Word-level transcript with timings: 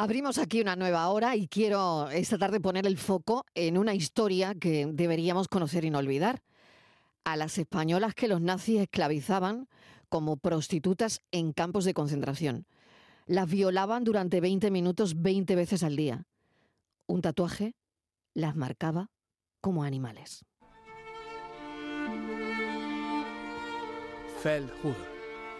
Abrimos 0.00 0.38
aquí 0.38 0.60
una 0.60 0.76
nueva 0.76 1.08
hora 1.08 1.34
y 1.34 1.48
quiero 1.48 2.08
esta 2.10 2.38
tarde 2.38 2.60
poner 2.60 2.86
el 2.86 2.96
foco 2.96 3.44
en 3.56 3.76
una 3.76 3.94
historia 3.94 4.54
que 4.54 4.86
deberíamos 4.86 5.48
conocer 5.48 5.84
y 5.84 5.90
no 5.90 5.98
olvidar. 5.98 6.40
A 7.24 7.36
las 7.36 7.58
españolas 7.58 8.14
que 8.14 8.28
los 8.28 8.40
nazis 8.40 8.78
esclavizaban 8.80 9.68
como 10.08 10.36
prostitutas 10.36 11.20
en 11.32 11.52
campos 11.52 11.84
de 11.84 11.94
concentración. 11.94 12.64
Las 13.26 13.50
violaban 13.50 14.04
durante 14.04 14.40
20 14.40 14.70
minutos 14.70 15.20
20 15.20 15.56
veces 15.56 15.82
al 15.82 15.96
día. 15.96 16.26
Un 17.08 17.20
tatuaje 17.20 17.74
las 18.34 18.54
marcaba 18.54 19.10
como 19.60 19.82
animales. 19.82 20.44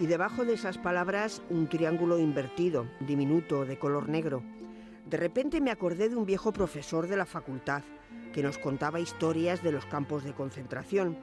Y 0.01 0.07
debajo 0.07 0.45
de 0.45 0.55
esas 0.55 0.79
palabras 0.79 1.43
un 1.51 1.69
triángulo 1.69 2.19
invertido, 2.19 2.87
diminuto, 3.01 3.65
de 3.65 3.79
color 3.79 4.09
negro. 4.09 4.45
De 5.07 5.17
repente 5.17 5.61
me 5.61 5.73
acordé 5.73 6.09
de 6.09 6.15
un 6.15 6.25
viejo 6.25 6.53
profesor 6.53 7.09
de 7.09 7.17
la 7.17 7.27
facultad 7.27 7.83
que 8.33 8.43
nos 8.43 8.59
contaba 8.59 9.01
historias 9.01 9.63
de 9.63 9.73
los 9.73 9.87
campos 9.87 10.23
de 10.23 10.35
concentración. 10.35 11.19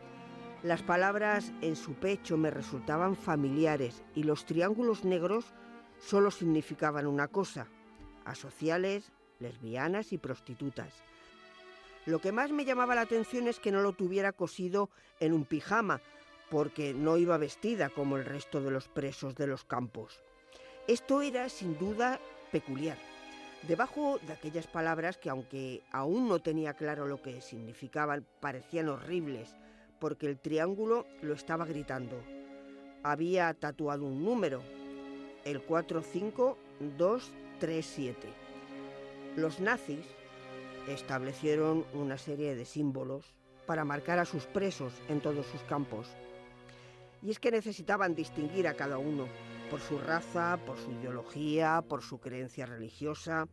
Las 0.62 0.84
palabras 0.84 1.54
en 1.62 1.78
su 1.78 1.94
pecho 1.94 2.36
me 2.38 2.52
resultaban 2.52 3.16
familiares 3.16 4.04
y 4.14 4.24
los 4.24 4.46
triángulos 4.46 5.06
negros 5.06 5.54
solo 6.00 6.30
significaban 6.30 7.08
una 7.08 7.30
cosa, 7.30 7.68
asociales, 8.26 9.12
lesbianas 9.40 10.12
y 10.12 10.18
prostitutas. 10.18 10.94
Lo 12.06 12.20
que 12.20 12.32
más 12.32 12.52
me 12.52 12.66
llamaba 12.66 12.96
la 12.96 13.02
atención 13.02 13.48
es 13.48 13.60
que 13.60 13.72
no 13.72 13.82
lo 13.82 13.94
tuviera 13.94 14.32
cosido 14.32 14.90
en 15.20 15.34
un 15.34 15.46
pijama, 15.46 16.02
porque 16.50 16.94
no 16.94 17.18
iba 17.18 17.38
vestida 17.38 17.90
como 17.90 18.16
el 18.18 18.26
resto 18.26 18.62
de 18.62 18.72
los 18.72 18.88
presos 18.88 19.36
de 19.36 19.46
los 19.48 19.64
campos. 19.64 20.22
Esto 20.88 21.22
era 21.22 21.50
sin 21.50 21.78
duda 21.78 22.20
peculiar. 22.52 22.98
Debajo 23.68 24.20
de 24.20 24.34
aquellas 24.34 24.68
palabras 24.68 25.18
que 25.18 25.32
aunque 25.32 25.82
aún 25.92 26.28
no 26.28 26.40
tenía 26.40 26.76
claro 26.76 27.08
lo 27.08 27.24
que 27.24 27.42
significaban, 27.42 28.28
parecían 28.40 28.90
horribles, 28.90 29.56
porque 30.00 30.28
el 30.28 30.38
triángulo 30.38 31.08
lo 31.22 31.34
estaba 31.34 31.66
gritando. 31.66 32.22
Había 33.02 33.52
tatuado 33.56 34.06
un 34.06 34.24
número, 34.24 34.62
el 35.46 35.62
45237. 35.62 38.28
Los 39.36 39.60
nazis 39.60 40.06
establecieron 40.88 41.88
una 41.94 42.20
serie 42.20 42.56
de 42.56 42.66
símbolos 42.66 43.34
para 43.66 43.84
marcar 43.84 44.20
a 44.20 44.26
sus 44.26 44.46
presos 44.46 44.94
en 45.10 45.22
todos 45.22 45.48
sus 45.48 45.64
campos. 45.64 46.08
Y 47.26 47.32
es 47.32 47.40
que 47.40 47.50
necesitaban 47.50 48.14
distinguir 48.14 48.68
a 48.68 48.76
cada 48.76 49.00
uno 49.00 49.28
por 49.72 49.82
su 49.82 49.98
raza, 49.98 50.60
por 50.64 50.78
su 50.78 50.92
ideología, 50.92 51.84
por 51.90 52.04
su 52.04 52.20
creencia 52.20 52.68
religiosa, 52.68 53.48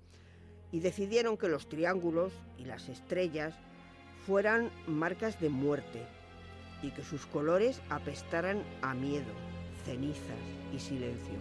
y 0.71 0.81
decidieron 0.81 1.39
que 1.39 1.49
los 1.49 1.67
triángulos 1.71 2.35
y 2.59 2.67
las 2.67 2.91
estrellas 2.91 3.55
fueran 4.27 4.71
marcas 4.87 5.41
de 5.41 5.49
muerte 5.49 6.07
y 6.83 6.91
que 6.91 7.03
sus 7.03 7.25
colores 7.25 7.81
apestaran 7.89 8.63
a 8.83 8.93
miedo, 8.93 9.33
cenizas 9.87 10.21
y 10.75 10.79
silencio. 10.79 11.39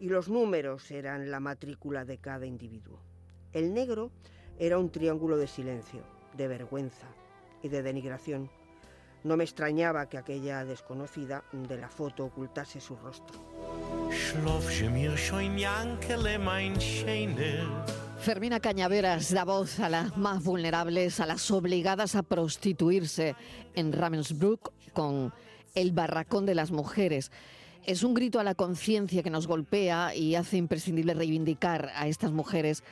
Y 0.00 0.08
los 0.08 0.28
números 0.28 0.90
eran 0.90 1.30
la 1.30 1.38
matrícula 1.38 2.04
de 2.04 2.18
cada 2.18 2.46
individuo. 2.46 2.98
El 3.52 3.74
negro 3.74 4.10
era 4.58 4.78
un 4.78 4.90
triángulo 4.90 5.36
de 5.36 5.46
silencio, 5.46 6.02
de 6.36 6.48
vergüenza 6.48 7.06
y 7.62 7.68
de 7.68 7.84
denigración 7.84 8.50
no 9.24 9.36
me 9.36 9.44
extrañaba 9.44 10.06
que 10.08 10.18
aquella 10.18 10.64
desconocida 10.64 11.42
de 11.52 11.78
la 11.78 11.88
foto 11.88 12.26
ocultase 12.26 12.80
su 12.80 12.94
rostro. 12.96 13.40
Fermina 18.20 18.60
Cañaveras 18.60 19.32
da 19.32 19.44
voz 19.44 19.80
a 19.80 19.88
las 19.88 20.16
más 20.16 20.44
vulnerables, 20.44 21.20
a 21.20 21.26
las 21.26 21.50
obligadas 21.50 22.14
a 22.14 22.22
prostituirse 22.22 23.34
en 23.74 23.92
Ravensbrück 23.92 24.70
con 24.92 25.32
el 25.74 25.92
barracón 25.92 26.46
de 26.46 26.54
las 26.54 26.70
mujeres. 26.70 27.32
Es 27.84 28.02
un 28.02 28.14
grito 28.14 28.40
a 28.40 28.44
la 28.44 28.54
conciencia 28.54 29.22
que 29.22 29.30
nos 29.30 29.46
golpea 29.46 30.14
y 30.14 30.36
hace 30.36 30.58
imprescindible 30.58 31.14
reivindicar 31.14 31.90
a 31.94 32.08
estas 32.08 32.32
mujeres 32.32 32.84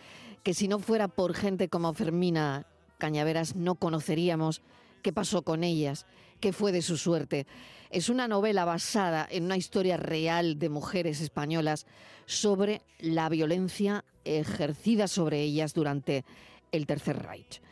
que 0.42 0.54
si 0.54 0.66
no 0.66 0.78
fuera 0.78 1.08
por 1.08 1.34
gente 1.34 1.68
como 1.68 1.94
Fermina 1.94 2.66
Cañaveras 2.98 3.54
no 3.54 3.74
conoceríamos 3.74 4.62
qué 5.02 5.12
pasó 5.12 5.42
con 5.42 5.64
ellas, 5.64 6.06
qué 6.42 6.52
fue 6.52 6.72
de 6.72 6.82
su 6.82 6.98
suerte. 6.98 7.46
Es 7.88 8.08
una 8.08 8.26
novela 8.28 8.64
basada 8.66 9.26
en 9.30 9.44
una 9.44 9.56
historia 9.56 9.96
real 9.96 10.58
de 10.58 10.68
mujeres 10.68 11.20
españolas 11.20 11.86
sobre 12.26 12.82
la 12.98 13.28
violencia 13.28 14.04
ejercida 14.24 15.06
sobre 15.06 15.40
ellas 15.40 15.72
durante 15.72 16.24
el 16.72 16.86
Tercer 16.86 17.22
Reich. 17.22 17.62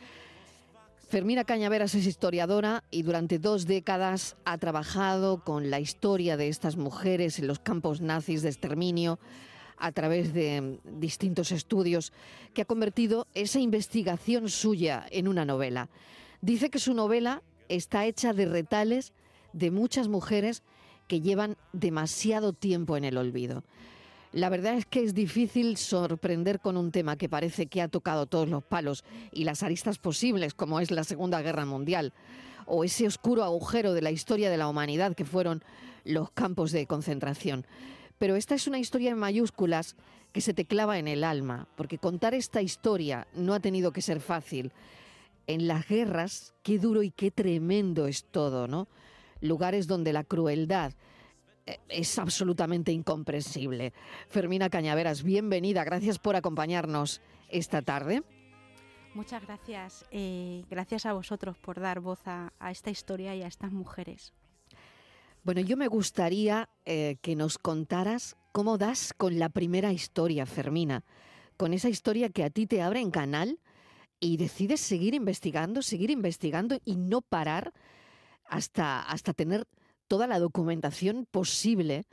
Fermina 1.09 1.43
Cañaveras 1.43 1.93
es 1.95 2.05
historiadora 2.05 2.85
y 2.89 3.03
durante 3.03 3.39
dos 3.39 3.65
décadas 3.65 4.37
ha 4.45 4.57
trabajado 4.57 5.43
con 5.43 5.69
la 5.69 5.81
historia 5.81 6.37
de 6.37 6.47
estas 6.47 6.77
mujeres 6.77 7.39
en 7.39 7.47
los 7.47 7.59
campos 7.59 7.99
nazis 7.99 8.41
de 8.41 8.49
exterminio 8.49 9.19
a 9.77 9.91
través 9.91 10.33
de 10.33 10.79
distintos 10.85 11.51
estudios 11.51 12.13
que 12.53 12.61
ha 12.61 12.65
convertido 12.65 13.27
esa 13.33 13.59
investigación 13.59 14.47
suya 14.47 15.05
en 15.11 15.27
una 15.27 15.43
novela. 15.43 15.89
Dice 16.39 16.69
que 16.69 16.79
su 16.79 16.93
novela 16.93 17.41
está 17.75 18.05
hecha 18.05 18.33
de 18.33 18.45
retales 18.45 19.13
de 19.53 19.71
muchas 19.71 20.07
mujeres 20.07 20.63
que 21.07 21.21
llevan 21.21 21.57
demasiado 21.73 22.53
tiempo 22.53 22.97
en 22.97 23.03
el 23.03 23.17
olvido. 23.17 23.63
La 24.33 24.49
verdad 24.49 24.75
es 24.75 24.85
que 24.85 25.03
es 25.03 25.13
difícil 25.13 25.75
sorprender 25.75 26.61
con 26.61 26.77
un 26.77 26.91
tema 26.91 27.17
que 27.17 27.27
parece 27.27 27.65
que 27.65 27.81
ha 27.81 27.89
tocado 27.89 28.27
todos 28.27 28.47
los 28.47 28.63
palos 28.63 29.03
y 29.31 29.43
las 29.43 29.61
aristas 29.61 29.97
posibles, 29.97 30.53
como 30.53 30.79
es 30.79 30.89
la 30.89 31.03
Segunda 31.03 31.41
Guerra 31.41 31.65
Mundial, 31.65 32.13
o 32.65 32.85
ese 32.85 33.07
oscuro 33.07 33.43
agujero 33.43 33.93
de 33.93 34.01
la 34.01 34.11
historia 34.11 34.49
de 34.49 34.57
la 34.57 34.69
humanidad 34.69 35.15
que 35.15 35.25
fueron 35.25 35.63
los 36.05 36.31
campos 36.31 36.71
de 36.71 36.87
concentración. 36.87 37.65
Pero 38.17 38.37
esta 38.37 38.55
es 38.55 38.67
una 38.67 38.79
historia 38.79 39.11
en 39.11 39.17
mayúsculas 39.17 39.97
que 40.31 40.41
se 40.41 40.53
te 40.53 40.65
clava 40.65 40.97
en 40.97 41.09
el 41.09 41.25
alma, 41.25 41.67
porque 41.75 41.97
contar 41.97 42.33
esta 42.33 42.61
historia 42.61 43.27
no 43.33 43.53
ha 43.53 43.59
tenido 43.59 43.91
que 43.91 44.01
ser 44.01 44.21
fácil 44.21 44.71
en 45.51 45.67
las 45.67 45.87
guerras, 45.87 46.53
qué 46.63 46.79
duro 46.79 47.03
y 47.03 47.11
qué 47.11 47.31
tremendo 47.31 48.07
es 48.07 48.25
todo, 48.25 48.67
¿no? 48.67 48.87
Lugares 49.41 49.87
donde 49.87 50.13
la 50.13 50.23
crueldad 50.23 50.93
eh, 51.65 51.79
es 51.89 52.17
absolutamente 52.19 52.91
incomprensible. 52.91 53.93
Fermina 54.27 54.69
Cañaveras, 54.69 55.23
bienvenida, 55.23 55.83
gracias 55.83 56.19
por 56.19 56.35
acompañarnos 56.35 57.21
esta 57.49 57.81
tarde. 57.81 58.23
Muchas 59.13 59.45
gracias. 59.45 60.05
Eh, 60.11 60.63
gracias 60.69 61.05
a 61.05 61.13
vosotros 61.13 61.57
por 61.57 61.79
dar 61.79 61.99
voz 61.99 62.19
a, 62.25 62.53
esta 62.69 62.89
historia 62.89 63.35
y 63.35 63.43
a 63.43 63.47
estas 63.47 63.71
mujeres. 63.71 64.33
Bueno, 65.43 65.59
yo 65.59 65.75
me 65.75 65.87
gustaría 65.87 66.69
eh, 66.85 67.17
que 67.21 67.35
nos 67.35 67.57
contaras 67.57 68.37
cómo 68.53 68.77
das 68.77 69.13
con 69.17 69.37
la 69.37 69.49
primera 69.49 69.91
historia, 69.91 70.45
Fermina, 70.45 71.03
con 71.57 71.73
esa 71.73 71.89
historia 71.89 72.29
que 72.29 72.43
a 72.43 72.49
ti 72.49 72.67
te 72.67 72.81
abre 72.81 73.01
en 73.01 73.11
canal 73.11 73.59
y 74.21 74.37
decides 74.37 74.79
seguir 74.79 75.13
investigando, 75.13 75.81
seguir 75.81 76.11
investigando 76.11 76.79
y 76.85 76.95
no 76.95 77.21
parar 77.21 77.73
hasta, 78.45 79.01
hasta 79.01 79.33
tener 79.33 79.67
toda 80.07 80.27
la 80.27 80.39
documentación 80.39 81.25
posible 81.29 82.05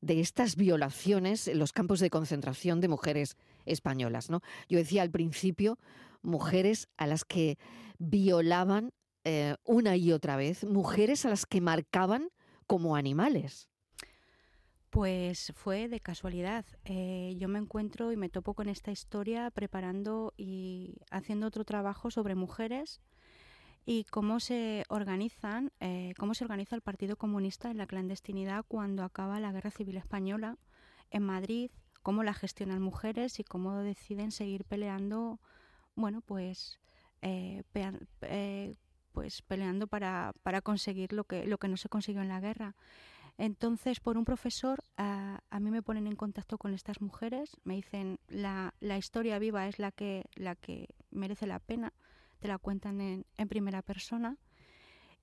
de 0.00 0.20
estas 0.20 0.54
violaciones 0.54 1.48
en 1.48 1.58
los 1.58 1.72
campos 1.72 1.98
de 1.98 2.10
concentración 2.10 2.80
de 2.80 2.88
mujeres 2.88 3.36
españolas. 3.66 4.30
¿no? 4.30 4.40
Yo 4.68 4.78
decía 4.78 5.02
al 5.02 5.10
principio, 5.10 5.78
mujeres 6.22 6.88
a 6.96 7.08
las 7.08 7.24
que 7.24 7.58
violaban 7.98 8.92
eh, 9.24 9.56
una 9.64 9.96
y 9.96 10.12
otra 10.12 10.36
vez, 10.36 10.64
mujeres 10.64 11.26
a 11.26 11.30
las 11.30 11.44
que 11.44 11.60
marcaban 11.60 12.28
como 12.66 12.94
animales. 12.94 13.68
Pues 14.98 15.52
fue 15.54 15.86
de 15.86 16.00
casualidad. 16.00 16.66
Eh, 16.84 17.36
yo 17.38 17.46
me 17.46 17.60
encuentro 17.60 18.10
y 18.10 18.16
me 18.16 18.28
topo 18.28 18.54
con 18.54 18.68
esta 18.68 18.90
historia 18.90 19.48
preparando 19.52 20.34
y 20.36 20.96
haciendo 21.12 21.46
otro 21.46 21.64
trabajo 21.64 22.10
sobre 22.10 22.34
mujeres 22.34 23.00
y 23.86 24.06
cómo 24.10 24.40
se 24.40 24.82
organizan, 24.88 25.70
eh, 25.78 26.14
cómo 26.18 26.34
se 26.34 26.42
organiza 26.42 26.74
el 26.74 26.82
Partido 26.82 27.14
Comunista 27.14 27.70
en 27.70 27.76
la 27.76 27.86
clandestinidad 27.86 28.64
cuando 28.66 29.04
acaba 29.04 29.38
la 29.38 29.52
Guerra 29.52 29.70
Civil 29.70 29.98
Española 29.98 30.58
en 31.10 31.22
Madrid, 31.22 31.70
cómo 32.02 32.24
la 32.24 32.34
gestionan 32.34 32.82
mujeres 32.82 33.38
y 33.38 33.44
cómo 33.44 33.76
deciden 33.82 34.32
seguir 34.32 34.64
peleando, 34.64 35.38
bueno, 35.94 36.22
pues, 36.22 36.80
eh, 37.22 37.62
pues 39.12 39.42
peleando 39.42 39.86
para, 39.86 40.32
para 40.42 40.60
conseguir 40.60 41.12
lo 41.12 41.22
que, 41.22 41.46
lo 41.46 41.58
que 41.58 41.68
no 41.68 41.76
se 41.76 41.88
consiguió 41.88 42.20
en 42.22 42.28
la 42.30 42.40
guerra. 42.40 42.74
Entonces, 43.38 44.00
por 44.00 44.18
un 44.18 44.24
profesor, 44.24 44.84
a, 44.96 45.40
mí 45.60 45.70
me 45.70 45.80
ponen 45.80 46.08
en 46.08 46.16
contacto 46.16 46.58
con 46.58 46.74
estas 46.74 47.00
mujeres, 47.00 47.56
me 47.62 47.76
dicen, 47.76 48.18
la, 48.26 48.74
la, 48.80 48.98
historia 48.98 49.38
viva 49.38 49.68
es 49.68 49.78
la 49.78 49.92
que, 49.92 50.24
la 50.34 50.56
que 50.56 50.88
merece 51.12 51.46
la 51.46 51.60
pena, 51.60 51.92
te 52.40 52.48
la 52.48 52.58
cuentan 52.58 53.00
en, 53.00 53.26
en 53.36 53.48
primera 53.48 53.80
persona. 53.80 54.36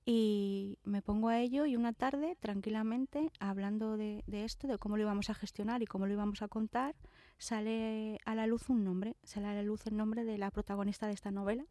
Y 0.06 0.78
me 0.84 1.02
pongo 1.02 1.28
a 1.28 1.40
ello 1.40 1.66
y 1.66 1.76
una 1.76 1.92
tarde, 1.92 2.36
tranquilamente, 2.40 3.30
hablando 3.38 3.98
de, 3.98 4.24
de, 4.26 4.44
esto, 4.44 4.66
de 4.66 4.78
cómo 4.78 4.96
lo 4.96 5.02
íbamos 5.02 5.28
a 5.28 5.34
gestionar 5.34 5.82
y 5.82 5.86
cómo 5.86 6.06
lo 6.06 6.12
íbamos 6.14 6.40
a 6.40 6.48
contar, 6.48 6.94
sale 7.36 8.18
a 8.24 8.34
la 8.34 8.46
luz 8.46 8.70
un 8.70 8.82
nombre, 8.82 9.16
sale 9.24 9.48
a 9.48 9.52
la 9.52 9.62
luz 9.62 9.86
el 9.86 9.96
nombre 9.96 10.24
de 10.24 10.38
la 10.38 10.50
protagonista 10.50 11.06
de 11.06 11.12
esta 11.12 11.32
novela, 11.32 11.66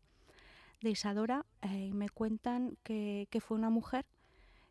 de 0.82 0.92
Isadora, 0.92 1.46
eh, 1.62 1.88
y 1.88 1.94
me 1.94 2.10
cuentan 2.10 2.78
que, 2.84 3.28
que 3.32 3.42
fue 3.42 3.58
una 3.58 3.72
mujer 3.72 4.06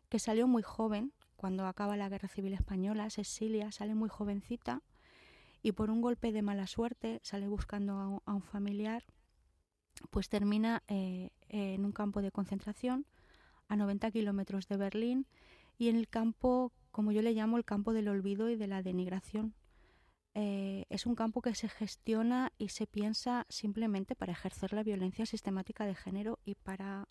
que 0.07 0.19
salió 0.19 0.47
muy 0.47 0.61
joven, 0.61 1.11
cuando 1.35 1.65
acaba 1.65 1.97
la 1.97 2.09
Guerra 2.09 2.27
Civil 2.27 2.53
Española, 2.53 3.09
Cecilia 3.09 3.71
sale 3.71 3.95
muy 3.95 4.09
jovencita 4.09 4.81
y 5.61 5.71
por 5.71 5.89
un 5.89 6.01
golpe 6.01 6.31
de 6.31 6.41
mala 6.41 6.67
suerte 6.67 7.19
sale 7.23 7.47
buscando 7.47 8.21
a 8.25 8.33
un, 8.33 8.41
familiar, 8.41 9.03
pues 10.11 10.29
termina 10.29 10.83
eh, 10.87 11.31
en 11.49 11.85
un 11.85 11.91
campo 11.91 12.21
de 12.21 12.31
concentración 12.31 13.05
a 13.67 13.75
90 13.75 14.11
kilómetros 14.11 14.67
de 14.67 14.77
Berlín 14.77 15.27
y 15.77 15.89
en 15.89 15.95
el 15.95 16.07
campo, 16.07 16.71
como 16.91 17.11
yo 17.11 17.21
le 17.21 17.33
llamo, 17.33 17.57
el 17.57 17.65
campo 17.65 17.93
del 17.93 18.07
olvido 18.07 18.49
y 18.49 18.55
de 18.55 18.67
la 18.67 18.81
denigración. 18.81 19.55
Eh, 20.35 20.85
es 20.89 21.05
un 21.05 21.15
campo 21.15 21.41
que 21.41 21.55
se 21.55 21.69
gestiona 21.69 22.51
y 22.57 22.69
se 22.69 22.87
piensa 22.87 23.45
simplemente 23.49 24.15
para 24.15 24.33
ejercer 24.33 24.73
la 24.73 24.83
violencia 24.83 25.25
sistemática 25.25 25.85
de 25.85 25.95
género 25.95 26.39
y 26.43 26.55
para 26.55 27.07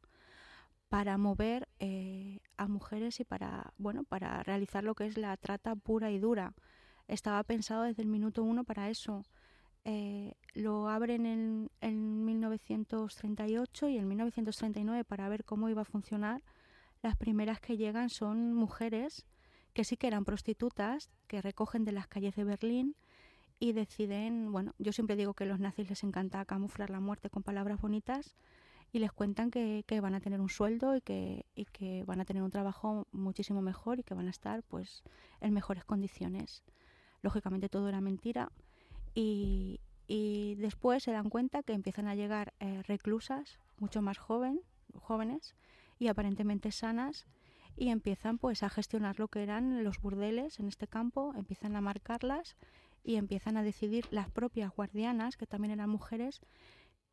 para 0.95 1.19
mover 1.19 1.67
eh, 1.81 2.39
a 2.57 2.69
mujeres 2.69 3.19
y 3.19 3.25
para, 3.25 3.73
bueno, 3.79 4.05
para 4.05 4.45
realizar 4.45 4.85
lo 4.85 4.95
que 4.95 5.07
es 5.07 5.19
la 5.19 5.37
trata 5.37 5.75
pura 5.75 6.13
y 6.13 6.21
dura. 6.21 6.55
Estaba 7.09 7.43
pensado 7.43 7.83
desde 7.83 8.03
el 8.03 8.09
minuto 8.09 8.45
uno 8.45 8.63
para 8.63 8.89
eso. 8.89 9.25
Eh, 9.85 10.35
lo 10.53 10.89
abren 10.89 11.27
en, 11.27 11.69
en 11.81 12.25
1938 12.25 13.89
y 13.89 13.99
en 13.99 14.07
1939 14.07 15.03
para 15.03 15.29
ver 15.29 15.45
cómo 15.45 15.69
iba 15.69 15.83
a 15.83 15.85
funcionar. 15.85 16.45
Las 17.03 17.17
primeras 17.17 17.61
que 17.61 17.77
llegan 17.77 18.09
son 18.09 18.55
mujeres 18.55 19.27
que 19.73 19.83
sí 19.83 19.97
que 19.97 20.07
eran 20.07 20.25
prostitutas, 20.25 21.11
que 21.27 21.43
recogen 21.43 21.85
de 21.85 21.91
las 21.91 22.07
calles 22.07 22.37
de 22.37 22.45
Berlín 22.45 22.95
y 23.59 23.73
deciden, 23.73 24.53
bueno, 24.53 24.77
yo 24.79 24.93
siempre 24.93 25.17
digo 25.17 25.35
que 25.35 25.45
los 25.45 25.59
nazis 25.59 25.89
les 25.89 26.05
encanta 26.05 26.45
camuflar 26.45 26.91
la 26.91 27.01
muerte 27.01 27.31
con 27.31 27.43
palabras 27.43 27.81
bonitas, 27.81 28.37
y 28.95 29.01
les 29.01 29.11
cuentan 29.11 29.51
que, 29.51 29.85
van 30.01 30.15
a 30.15 30.21
tener 30.21 30.41
un 30.41 30.49
sueldo 30.49 30.95
y 30.95 31.01
que, 31.01 32.05
van 32.07 32.21
a 32.21 32.25
tener 32.25 32.45
un 32.45 32.51
trabajo 32.51 33.09
muchísimo 33.11 33.61
mejor 33.61 33.99
y 33.99 34.05
que 34.05 34.15
van 34.15 34.29
a 34.29 34.31
estar 34.31 34.63
pues 34.63 35.03
en 35.41 35.53
mejores 35.53 35.85
condiciones. 35.85 36.63
Lógicamente 37.21 37.69
todo 37.69 37.89
era 37.89 38.01
mentira 38.01 38.53
y, 39.13 39.81
después 40.59 41.03
se 41.03 41.11
dan 41.11 41.29
cuenta 41.29 41.65
que 41.65 41.73
empiezan 41.73 42.07
a 42.07 42.15
llegar 42.15 42.55
eh, 42.61 42.85
reclusas 42.85 43.59
mucho 43.79 44.01
más 44.01 44.19
joven, 44.19 44.61
jóvenes 44.95 45.57
y 45.99 46.07
aparentemente 46.07 46.71
sanas 46.71 47.27
y 47.77 47.89
empiezan 47.89 48.39
pues 48.39 48.63
a 48.63 48.71
gestionar 48.71 49.19
lo 49.19 49.27
que 49.27 49.43
eran 49.43 49.83
los 49.83 50.01
burdeles 50.01 50.61
en 50.61 50.69
este 50.69 50.87
campo, 50.87 51.33
empiezan 51.37 51.75
a 51.75 51.81
marcarlas 51.81 52.57
y 53.03 53.17
empiezan 53.17 53.57
a 53.57 53.65
decidir 53.65 54.07
las 54.13 54.31
propias 54.31 54.71
guardianas, 54.73 55.37
que 55.37 55.47
también 55.47 55.73
eran 55.73 55.91
mujeres, 55.91 56.41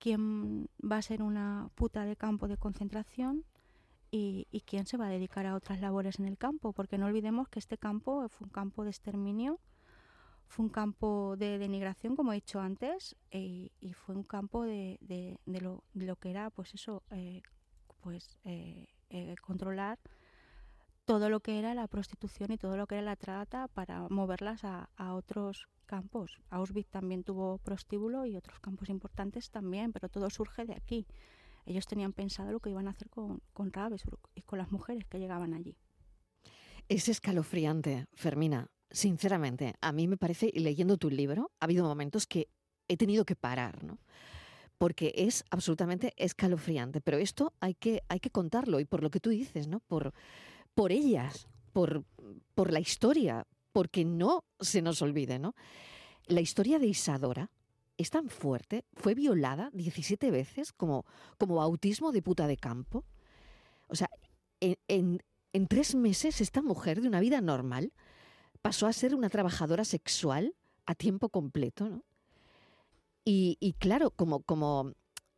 quién 0.02 0.68
va 0.82 0.98
a 0.98 1.02
ser 1.04 1.22
una 1.22 1.70
puta 1.76 2.06
de 2.06 2.16
campo 2.16 2.48
de 2.48 2.58
concentración 2.58 3.46
y, 4.10 4.48
quién 4.66 4.88
se 4.88 4.98
va 4.98 5.06
a 5.06 5.10
dedicar 5.10 5.46
a 5.46 5.56
otras 5.56 5.80
labores 5.80 6.20
en 6.20 6.26
el 6.26 6.38
campo, 6.38 6.74
porque 6.74 6.98
no 6.98 7.06
olvidemos 7.06 7.48
que 7.48 7.60
este 7.60 7.78
campo 7.78 8.28
fue 8.28 8.46
un 8.46 8.52
campo 8.52 8.84
de 8.84 8.90
exterminio, 8.90 9.60
fue 10.48 10.66
un 10.66 10.72
campo 10.72 11.36
de 11.38 11.60
denigración, 11.60 12.16
como 12.16 12.34
he 12.34 12.36
dicho 12.36 12.60
antes, 12.60 13.16
e, 13.30 13.72
y 13.80 13.94
fue 13.94 14.16
un 14.16 14.24
campo 14.24 14.64
de, 14.64 14.98
lo, 15.46 16.16
que 16.18 16.32
era, 16.32 16.50
pues 16.50 16.74
eso, 16.74 17.04
eh, 17.12 17.44
pues 18.02 18.40
eh, 18.44 18.88
controlar 19.42 20.00
todo 21.06 21.30
lo 21.30 21.42
que 21.42 21.60
era 21.60 21.76
la 21.76 21.88
prostitución 21.88 22.52
y 22.52 22.58
todo 22.58 22.76
lo 22.76 22.88
que 22.88 22.96
era 22.96 23.04
la 23.04 23.16
trata 23.16 23.68
para 23.68 24.10
moverlas 24.10 24.64
a, 24.64 24.90
a 24.98 25.14
otros 25.14 25.68
campos. 25.92 26.40
Auschwitz 26.50 26.90
también 26.90 27.26
tuvo 27.26 27.58
prostíbulo 27.58 28.26
y 28.26 28.38
otros 28.38 28.62
campos 28.62 28.88
importantes 28.88 29.52
también, 29.52 29.92
pero 29.92 30.08
todo 30.08 30.30
surge 30.30 30.66
de 30.66 30.74
aquí. 30.74 31.06
Ellos 31.66 31.86
tenían 31.86 32.14
pensado 32.14 32.54
lo 32.54 32.62
que 32.62 32.70
iban 32.70 32.88
a 32.88 32.92
hacer 32.92 33.10
con, 33.10 33.42
con 33.52 33.74
y 34.34 34.42
con 34.44 34.58
las 34.58 34.72
mujeres 34.72 35.06
que 35.06 35.20
llegaban 35.20 35.54
allí. 35.54 35.76
Es 36.88 37.10
escalofriante, 37.10 38.06
Fermina. 38.14 38.70
Sinceramente, 38.90 39.74
a 39.82 39.92
mí 39.92 40.08
me 40.08 40.16
parece, 40.16 40.50
leyendo 40.56 40.96
tu 40.96 41.10
libro, 41.10 41.52
ha 41.60 41.66
habido 41.66 41.86
momentos 41.86 42.26
que 42.26 42.48
he 42.88 42.96
tenido 42.96 43.26
que 43.26 43.36
parar, 43.36 43.84
¿no? 43.84 44.00
Porque 44.78 45.14
es 45.16 45.44
absolutamente 45.50 46.14
escalofriante. 46.16 47.02
Pero 47.02 47.18
esto 47.18 47.54
hay 47.60 47.76
que, 47.76 48.02
hay 48.08 48.22
que 48.22 48.32
contarlo, 48.32 48.80
y 48.80 48.86
por 48.86 49.04
lo 49.04 49.10
que 49.12 49.20
tú 49.20 49.30
dices, 49.30 49.68
¿no? 49.68 49.82
Por, 49.82 50.14
por 50.74 50.94
ellas, 50.94 51.48
por, 51.74 52.06
por 52.56 52.72
la 52.72 52.80
historia, 52.80 53.46
porque 53.72 54.06
no 54.06 54.46
se 54.60 54.82
nos 54.82 55.02
olvide, 55.02 55.40
¿no? 55.40 55.56
La 56.28 56.42
historia 56.42 56.80
de 56.80 56.88
Isadora 56.88 57.50
es 57.98 58.10
tan 58.10 58.30
fuerte, 58.30 58.86
fue 58.94 59.14
violada 59.14 59.70
17 59.74 60.32
veces 60.32 60.72
como, 60.72 61.06
como 61.38 61.56
bautismo 61.56 62.12
de 62.12 62.22
puta 62.22 62.48
de 62.48 62.58
campo. 62.58 63.06
O 63.88 63.96
sea, 63.96 64.10
en, 64.60 65.20
tres 65.68 65.96
meses 65.96 66.42
esta 66.42 66.62
mujer 66.62 67.02
de 67.02 67.08
una 67.08 67.20
vida 67.20 67.42
normal 67.42 67.94
pasó 68.62 68.88
a 68.88 68.94
ser 68.94 69.16
una 69.16 69.30
trabajadora 69.30 69.86
sexual 69.86 70.56
a 70.86 70.96
tiempo 70.96 71.30
completo, 71.30 71.90
¿no? 71.90 72.04
Y, 73.24 73.76
claro, 73.78 74.10
como, 74.10 74.42
como, 74.42 74.94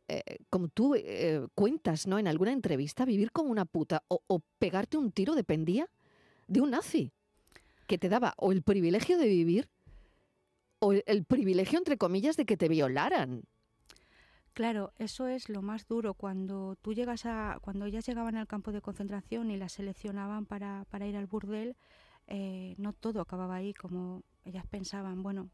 eh, 0.08 0.38
como 0.48 0.68
tú 0.68 0.94
eh, 0.96 1.46
cuentas 1.54 2.06
¿no? 2.06 2.18
en 2.18 2.26
alguna 2.26 2.50
entrevista, 2.50 3.04
vivir 3.04 3.30
como 3.30 3.50
una 3.50 3.66
puta 3.66 4.02
o 4.08 4.40
pegarte 4.58 4.96
un 4.96 5.12
tiro 5.12 5.34
dependía 5.34 5.88
de 6.48 6.62
un 6.62 6.70
nazi 6.70 7.12
que 7.86 7.98
te 7.98 8.08
daba 8.08 8.34
o 8.36 8.52
el 8.52 8.62
privilegio 8.62 9.18
de 9.18 9.26
vivir 9.26 9.68
o 10.78 10.92
el, 10.92 11.24
privilegio, 11.24 11.78
entre 11.78 11.96
comillas, 11.96 12.36
de 12.36 12.44
que 12.44 12.56
te 12.56 12.68
violaran. 12.68 13.42
Claro, 14.52 14.92
eso 14.96 15.26
es 15.26 15.48
lo 15.48 15.62
más 15.62 15.86
duro 15.86 16.14
cuando 16.14 16.76
tú 16.76 16.92
llegas 16.92 17.26
a, 17.26 17.58
cuando 17.60 17.86
ellas 17.86 18.06
llegaban 18.06 18.36
al 18.36 18.46
campo 18.46 18.70
de 18.70 18.82
concentración 18.82 19.50
y 19.50 19.56
las 19.56 19.72
seleccionaban 19.72 20.46
para, 20.46 20.84
para 20.90 21.06
ir 21.06 21.16
al 21.16 21.26
burdel, 21.26 21.76
eh, 22.26 22.74
no 22.78 22.92
todo 22.92 23.20
acababa 23.20 23.56
ahí 23.56 23.74
como 23.74 24.22
ellas 24.44 24.66
pensaban. 24.66 25.22
Bueno, 25.22 25.50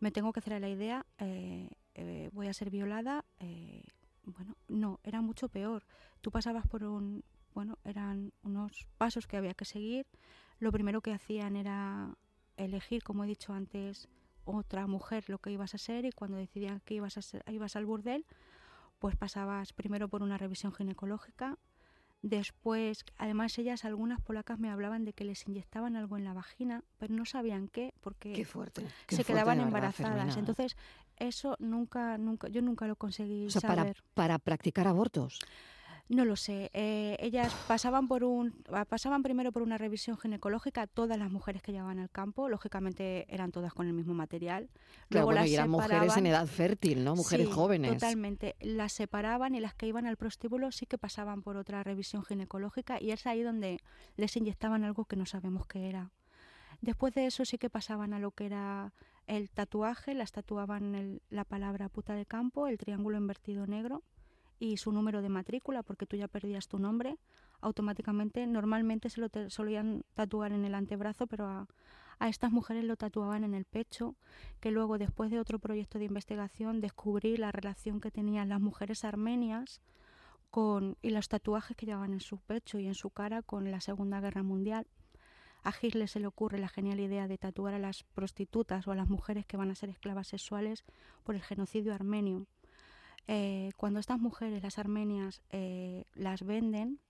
me 0.00 0.10
tengo 0.10 0.32
que 0.32 0.40
hacer 0.40 0.60
la 0.60 0.68
idea, 0.68 1.06
eh, 1.18 1.68
eh, 1.94 2.30
voy 2.32 2.48
a 2.48 2.54
ser 2.54 2.70
violada. 2.70 3.24
bueno, 4.24 4.56
no, 4.68 4.98
era 5.04 5.20
mucho 5.20 5.48
peor. 5.48 5.84
Tú 6.22 6.30
pasabas 6.30 6.66
por 6.66 6.84
un, 6.84 7.22
bueno, 7.54 7.78
eran 7.84 8.32
unos 8.42 8.88
pasos 8.98 9.26
que 9.26 9.36
había 9.36 9.54
que 9.54 9.64
seguir 9.64 10.06
lo 10.58 10.72
primero 10.72 11.00
que 11.00 11.12
hacían 11.12 11.56
era 11.56 12.16
elegir, 12.56 13.02
como 13.02 13.24
he 13.24 13.26
dicho 13.26 13.52
antes, 13.52 14.08
otra 14.44 14.86
mujer 14.86 15.24
lo 15.28 15.38
que 15.38 15.50
ibas 15.50 15.74
a 15.74 15.78
ser 15.78 16.04
y 16.04 16.12
cuando 16.12 16.36
decidían 16.36 16.80
que 16.80 16.94
ibas, 16.94 17.16
a 17.16 17.22
ser, 17.22 17.42
ibas 17.48 17.76
al 17.76 17.86
burdel, 17.86 18.26
pues 18.98 19.16
pasabas 19.16 19.72
primero 19.72 20.08
por 20.08 20.22
una 20.22 20.38
revisión 20.38 20.72
ginecológica, 20.72 21.58
después, 22.22 23.04
además 23.18 23.58
ellas, 23.58 23.84
algunas 23.84 24.20
polacas 24.20 24.58
me 24.58 24.70
hablaban 24.70 25.04
de 25.04 25.12
que 25.12 25.24
les 25.24 25.46
inyectaban 25.46 25.94
algo 25.94 26.16
en 26.16 26.24
la 26.24 26.32
vagina, 26.32 26.82
pero 26.98 27.14
no 27.14 27.26
sabían 27.26 27.68
qué, 27.68 27.92
porque 28.00 28.46
se 29.08 29.24
quedaban 29.24 29.60
embarazadas. 29.60 30.36
Entonces, 30.36 30.76
eso 31.18 31.56
nunca, 31.58 32.16
nunca, 32.16 32.48
yo 32.48 32.62
nunca 32.62 32.86
lo 32.86 32.96
conseguí 32.96 33.50
saber. 33.50 33.76
Para, 33.76 33.94
para 34.14 34.38
practicar 34.38 34.88
abortos. 34.88 35.38
No 36.08 36.26
lo 36.26 36.36
sé. 36.36 36.70
Eh, 36.74 37.16
ellas 37.18 37.54
pasaban 37.66 38.08
por 38.08 38.24
un, 38.24 38.52
pasaban 38.88 39.22
primero 39.22 39.52
por 39.52 39.62
una 39.62 39.78
revisión 39.78 40.18
ginecológica. 40.18 40.86
Todas 40.86 41.18
las 41.18 41.30
mujeres 41.30 41.62
que 41.62 41.72
llegaban 41.72 41.98
al 41.98 42.10
campo, 42.10 42.48
lógicamente, 42.48 43.24
eran 43.34 43.52
todas 43.52 43.72
con 43.72 43.86
el 43.86 43.94
mismo 43.94 44.12
material. 44.12 44.68
Luego 45.08 45.32
las 45.32 45.48
y 45.48 45.54
eran 45.54 45.70
mujeres 45.70 46.16
en 46.16 46.26
edad 46.26 46.46
fértil, 46.46 47.04
¿no? 47.04 47.16
Mujeres 47.16 47.48
jóvenes. 47.48 47.92
Totalmente. 47.92 48.54
Las 48.60 48.92
separaban 48.92 49.54
y 49.54 49.60
las 49.60 49.74
que 49.74 49.86
iban 49.86 50.06
al 50.06 50.18
prostíbulo 50.18 50.72
sí 50.72 50.84
que 50.84 50.98
pasaban 50.98 51.42
por 51.42 51.56
otra 51.56 51.82
revisión 51.82 52.22
ginecológica 52.22 53.00
y 53.00 53.10
es 53.10 53.26
ahí 53.26 53.42
donde 53.42 53.80
les 54.16 54.36
inyectaban 54.36 54.84
algo 54.84 55.06
que 55.06 55.16
no 55.16 55.24
sabemos 55.24 55.66
qué 55.66 55.88
era. 55.88 56.10
Después 56.82 57.14
de 57.14 57.26
eso 57.26 57.46
sí 57.46 57.56
que 57.56 57.70
pasaban 57.70 58.12
a 58.12 58.18
lo 58.18 58.30
que 58.32 58.44
era 58.44 58.92
el 59.26 59.48
tatuaje, 59.50 60.12
las 60.12 60.32
tatuaban 60.32 61.20
la 61.30 61.44
palabra 61.44 61.88
puta 61.88 62.14
de 62.14 62.26
campo, 62.26 62.66
el 62.66 62.76
triángulo 62.76 63.16
invertido 63.16 63.66
negro 63.66 64.02
y 64.64 64.76
su 64.76 64.92
número 64.92 65.20
de 65.20 65.28
matrícula, 65.28 65.82
porque 65.82 66.06
tú 66.06 66.16
ya 66.16 66.28
perdías 66.28 66.68
tu 66.68 66.78
nombre, 66.78 67.18
automáticamente, 67.60 68.46
normalmente 68.46 69.10
se 69.10 69.20
lo 69.20 69.28
solían 69.48 70.04
tatuar 70.14 70.52
en 70.52 70.64
el 70.64 70.74
antebrazo, 70.74 71.26
pero 71.26 71.46
a, 71.46 71.66
estas 72.28 72.52
mujeres 72.52 72.84
lo 72.84 72.96
tatuaban 72.96 73.44
en 73.44 73.54
el 73.54 73.66
pecho, 73.66 74.16
que 74.60 74.70
luego 74.70 74.96
después 74.96 75.30
de 75.30 75.38
otro 75.38 75.58
proyecto 75.58 75.98
de 75.98 76.06
investigación 76.06 76.80
descubrí 76.80 77.36
la 77.36 77.52
relación 77.52 78.00
que 78.00 78.10
tenían 78.10 78.48
las 78.48 78.60
mujeres 78.60 79.04
armenias 79.04 79.82
con, 80.50 80.96
y 81.02 81.10
los 81.10 81.28
tatuajes 81.28 81.76
que 81.76 81.86
llevaban 81.86 82.12
en 82.12 82.20
su 82.20 82.38
pecho 82.38 82.78
y 82.78 82.86
en 82.86 82.94
su 82.94 83.10
cara 83.10 83.42
con 83.42 83.70
la 83.70 83.80
Segunda 83.80 84.20
Guerra 84.20 84.42
Mundial. 84.42 84.86
A 85.64 85.72
Hitler 85.80 86.08
se 86.08 86.20
le 86.20 86.26
ocurre 86.26 86.58
la 86.58 86.68
genial 86.68 87.00
idea 87.00 87.26
de 87.26 87.38
tatuar 87.38 87.74
a 87.74 87.78
las 87.78 88.04
prostitutas 88.04 88.86
o 88.86 88.92
a 88.92 88.94
las 88.94 89.08
mujeres 89.08 89.44
que 89.46 89.56
van 89.56 89.70
a 89.70 89.74
ser 89.74 89.90
esclavas 89.90 90.28
sexuales 90.28 90.84
por 91.24 91.34
el 91.34 91.42
genocidio 91.42 91.94
armenio. 91.94 92.46
Eh, 93.26 93.70
cuando 93.76 94.00
estas 94.00 94.18
mujeres, 94.20 94.62
las 94.62 94.78
armenias, 94.78 95.40
eh, 95.50 96.04
las 96.14 96.42
venden 96.42 97.00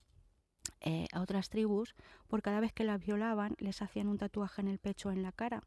eh, 0.81 1.07
a 1.11 1.21
otras 1.21 1.49
tribus, 1.49 1.95
por 2.27 2.41
cada 2.41 2.59
vez 2.59 2.73
que 2.73 2.83
las 2.83 3.03
violaban 3.03 3.55
les 3.59 3.81
hacían 3.81 4.07
un 4.07 4.17
tatuaje 4.17 4.61
en 4.61 4.67
el 4.67 4.79
pecho 4.79 5.09
o 5.09 5.11
en 5.11 5.23
la 5.23 5.31
cara. 5.31 5.61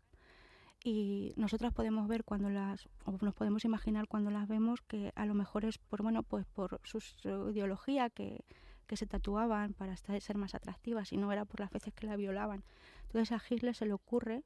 y 0.83 1.35
nosotras 1.37 1.73
podemos 1.75 2.07
ver 2.09 2.25
cuando 2.25 2.51
las 2.51 2.89
o 3.05 3.19
nos 3.21 3.35
podemos 3.35 3.65
imaginar 3.65 4.07
cuando 4.07 4.31
las 4.31 4.47
vemos 4.49 4.81
que 4.83 5.13
a 5.17 5.27
lo 5.27 5.35
mejor 5.35 5.65
es 5.65 5.77
por 5.79 6.03
bueno 6.03 6.23
pues 6.23 6.47
por 6.47 6.81
su, 6.85 6.99
ideología 7.51 8.11
que, 8.11 8.45
que, 8.87 8.97
se 8.97 9.07
tatuaban 9.07 9.75
para 9.75 9.97
ser 9.97 10.37
más 10.37 10.55
atractivas 10.55 11.13
y 11.13 11.17
no 11.17 11.33
era 11.33 11.45
por 11.45 11.61
las 11.61 11.71
veces 11.71 11.93
que 11.95 12.07
la 12.07 12.15
violaban 12.17 12.63
entonces 13.07 13.33
a 13.33 13.43
Hitler 13.49 13.75
se 13.75 13.87
le 13.87 13.93
ocurre 13.93 14.45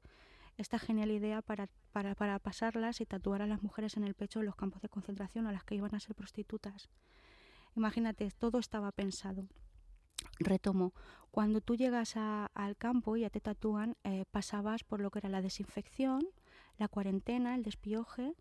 esta 0.56 0.78
genial 0.78 1.11
idea 1.11 1.42
para, 1.42 1.68
para, 1.92 2.14
para 2.14 2.38
pasarlas 2.38 3.00
y 3.00 3.06
tatuar 3.06 3.42
a 3.42 3.46
las 3.46 3.62
mujeres 3.62 3.96
en 3.96 4.04
el 4.04 4.14
pecho 4.14 4.40
en 4.40 4.46
los 4.46 4.56
campos 4.56 4.82
de 4.82 4.88
concentración 4.88 5.46
a 5.46 5.52
las 5.52 5.64
que 5.64 5.75
iban 5.76 5.94
a 5.94 6.00
ser 6.00 6.14
prostitutas 6.14 6.90
imagínate 7.75 8.30
todo 8.30 8.58
estaba 8.58 8.90
pensado 8.92 9.46
Retomo, 10.38 10.92
cuando 11.30 11.61
tú 11.61 11.76
llegas 11.76 12.16
al 12.16 12.76
campo 12.76 13.16
y 13.16 13.20
ya 13.20 13.30
te 13.30 13.40
tatúan, 13.40 13.96
eh, 14.04 14.25
pasabas 14.30 14.84
por 14.84 15.00
lo 15.00 15.11
que 15.11 15.18
era 15.20 15.28
la 15.28 15.42
desinfección, 15.42 16.26
la 16.78 16.88
cuarentena, 16.88 17.54
el 17.54 17.62
despioje 17.62 18.34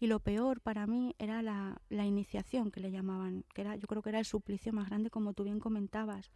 y 0.00 0.06
lo 0.06 0.20
peor 0.20 0.60
para 0.60 0.86
mí 0.86 1.14
era 1.18 1.42
la, 1.42 1.80
iniciación 1.90 2.70
que 2.70 2.80
le 2.80 2.90
llamaban, 2.90 3.44
que 3.54 3.62
era, 3.62 3.76
yo 3.76 3.86
creo 3.86 4.02
que 4.02 4.10
era 4.10 4.18
el 4.18 4.24
suplicio 4.24 4.72
más 4.72 4.88
grande 4.88 5.10
como 5.10 5.32
tú 5.32 5.44
bien 5.44 5.60
comentabas. 5.60 6.30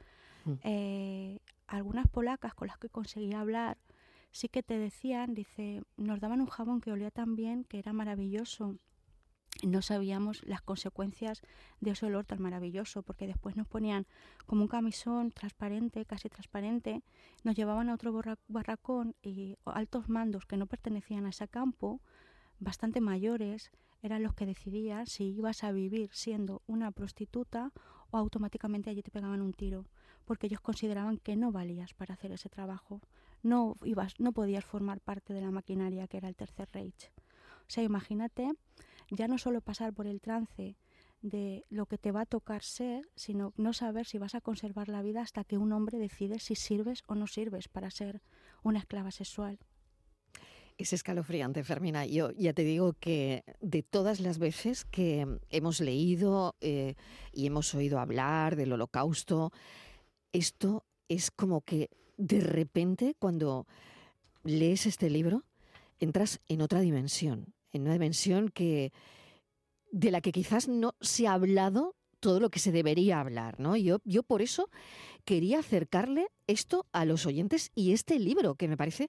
Mm. 0.44 0.52
Eh, 0.64 1.38
algunas 1.68 2.08
polacas 2.08 2.54
con 2.54 2.68
las 2.68 2.78
que 2.78 2.88
conseguí 2.88 3.32
hablar 3.32 3.78
sí 4.32 4.48
que 4.48 4.62
te 4.62 4.78
decían, 4.78 5.34
dice, 5.34 5.82
nos 5.96 6.20
daban 6.20 6.40
un 6.40 6.48
jabón 6.48 6.80
que 6.80 6.90
olía 6.90 7.10
tan 7.10 7.36
bien, 7.36 7.64
que 7.64 7.78
era 7.78 7.92
maravilloso. 7.92 8.76
No 9.62 9.82
sabíamos 9.82 10.42
las 10.44 10.62
consecuencias 10.62 11.42
de 11.80 11.90
ese 11.90 12.06
olor 12.06 12.24
tan 12.24 12.40
maravilloso, 12.40 13.02
porque 13.02 13.26
después 13.26 13.54
nos 13.54 13.68
ponían 13.68 14.06
como 14.46 14.62
un 14.62 14.68
camisón 14.68 15.30
transparente, 15.30 16.06
casi 16.06 16.30
transparente, 16.30 17.02
nos 17.44 17.54
llevaban 17.54 17.90
a 17.90 17.94
otro 17.94 18.18
barracón 18.48 19.14
y 19.22 19.56
altos 19.66 20.08
mandos 20.08 20.46
que 20.46 20.56
no 20.56 20.66
pertenecían 20.66 21.26
a 21.26 21.30
ese 21.30 21.46
campo, 21.48 22.00
bastante 22.58 23.00
mayores, 23.00 23.70
eran 24.02 24.22
los 24.22 24.34
que 24.34 24.46
decidían 24.46 25.06
si 25.06 25.24
ibas 25.28 25.62
a 25.62 25.70
vivir 25.70 26.10
siendo 26.12 26.62
una 26.66 26.90
prostituta 26.90 27.72
o 28.10 28.16
automáticamente 28.16 28.90
allí 28.90 29.02
te 29.02 29.10
pegaban 29.10 29.42
un 29.42 29.52
tiro, 29.52 29.86
porque 30.24 30.46
ellos 30.46 30.60
consideraban 30.60 31.18
que 31.18 31.36
no 31.36 31.52
valías 31.52 31.94
para 31.94 32.14
hacer 32.14 32.32
ese 32.32 32.48
trabajo, 32.48 33.00
no 33.42 33.76
ibas, 33.84 34.18
no 34.18 34.32
podías 34.32 34.64
formar 34.64 35.00
parte 35.00 35.32
de 35.32 35.40
la 35.40 35.50
maquinaria 35.50 36.06
que 36.08 36.18
era 36.18 36.28
el 36.28 36.36
Tercer 36.36 36.68
Reich. 36.72 37.10
O 37.60 37.70
sea, 37.70 37.82
imagínate 37.82 38.52
ya 39.10 39.28
no 39.28 39.38
solo 39.38 39.60
pasar 39.60 39.92
por 39.92 40.06
el 40.06 40.20
trance 40.20 40.76
de 41.20 41.64
lo 41.70 41.86
que 41.86 41.98
te 41.98 42.10
va 42.10 42.22
a 42.22 42.26
tocar 42.26 42.62
ser, 42.62 43.08
sino 43.14 43.52
no 43.56 43.72
saber 43.72 44.06
si 44.06 44.18
vas 44.18 44.34
a 44.34 44.40
conservar 44.40 44.88
la 44.88 45.02
vida 45.02 45.22
hasta 45.22 45.44
que 45.44 45.56
un 45.56 45.72
hombre 45.72 45.98
decide 45.98 46.38
si 46.40 46.56
sirves 46.56 47.02
o 47.06 47.14
no 47.14 47.26
sirves 47.26 47.68
para 47.68 47.90
ser 47.90 48.22
una 48.62 48.80
esclava 48.80 49.10
sexual. 49.10 49.58
Es 50.78 50.92
escalofriante, 50.92 51.62
Fermina. 51.62 52.06
Yo 52.06 52.32
ya 52.32 52.54
te 52.54 52.64
digo 52.64 52.94
que 52.94 53.44
de 53.60 53.82
todas 53.82 54.20
las 54.20 54.38
veces 54.38 54.84
que 54.84 55.38
hemos 55.50 55.80
leído 55.80 56.56
eh, 56.60 56.94
y 57.32 57.46
hemos 57.46 57.72
oído 57.74 58.00
hablar 58.00 58.56
del 58.56 58.72
holocausto, 58.72 59.52
esto 60.32 60.84
es 61.08 61.30
como 61.30 61.60
que 61.60 61.88
de 62.26 62.40
repente 62.40 63.16
cuando 63.18 63.66
lees 64.44 64.86
este 64.86 65.10
libro 65.10 65.44
entras 65.98 66.40
en 66.48 66.62
otra 66.62 66.80
dimensión 66.80 67.54
en 67.72 67.82
una 67.82 67.94
dimensión 67.94 68.48
que 68.48 68.92
de 69.90 70.10
la 70.10 70.20
que 70.20 70.32
quizás 70.32 70.68
no 70.68 70.94
se 71.00 71.26
ha 71.26 71.34
hablado 71.34 71.96
todo 72.20 72.38
lo 72.38 72.50
que 72.50 72.60
se 72.60 72.70
debería 72.70 73.18
hablar, 73.18 73.58
¿no? 73.58 73.76
Yo, 73.76 73.98
yo 74.04 74.22
por 74.22 74.42
eso 74.42 74.70
quería 75.24 75.58
acercarle 75.58 76.28
esto 76.46 76.86
a 76.92 77.04
los 77.04 77.26
oyentes 77.26 77.72
y 77.74 77.92
este 77.92 78.18
libro 78.18 78.54
que 78.54 78.68
me 78.68 78.76
parece 78.76 79.08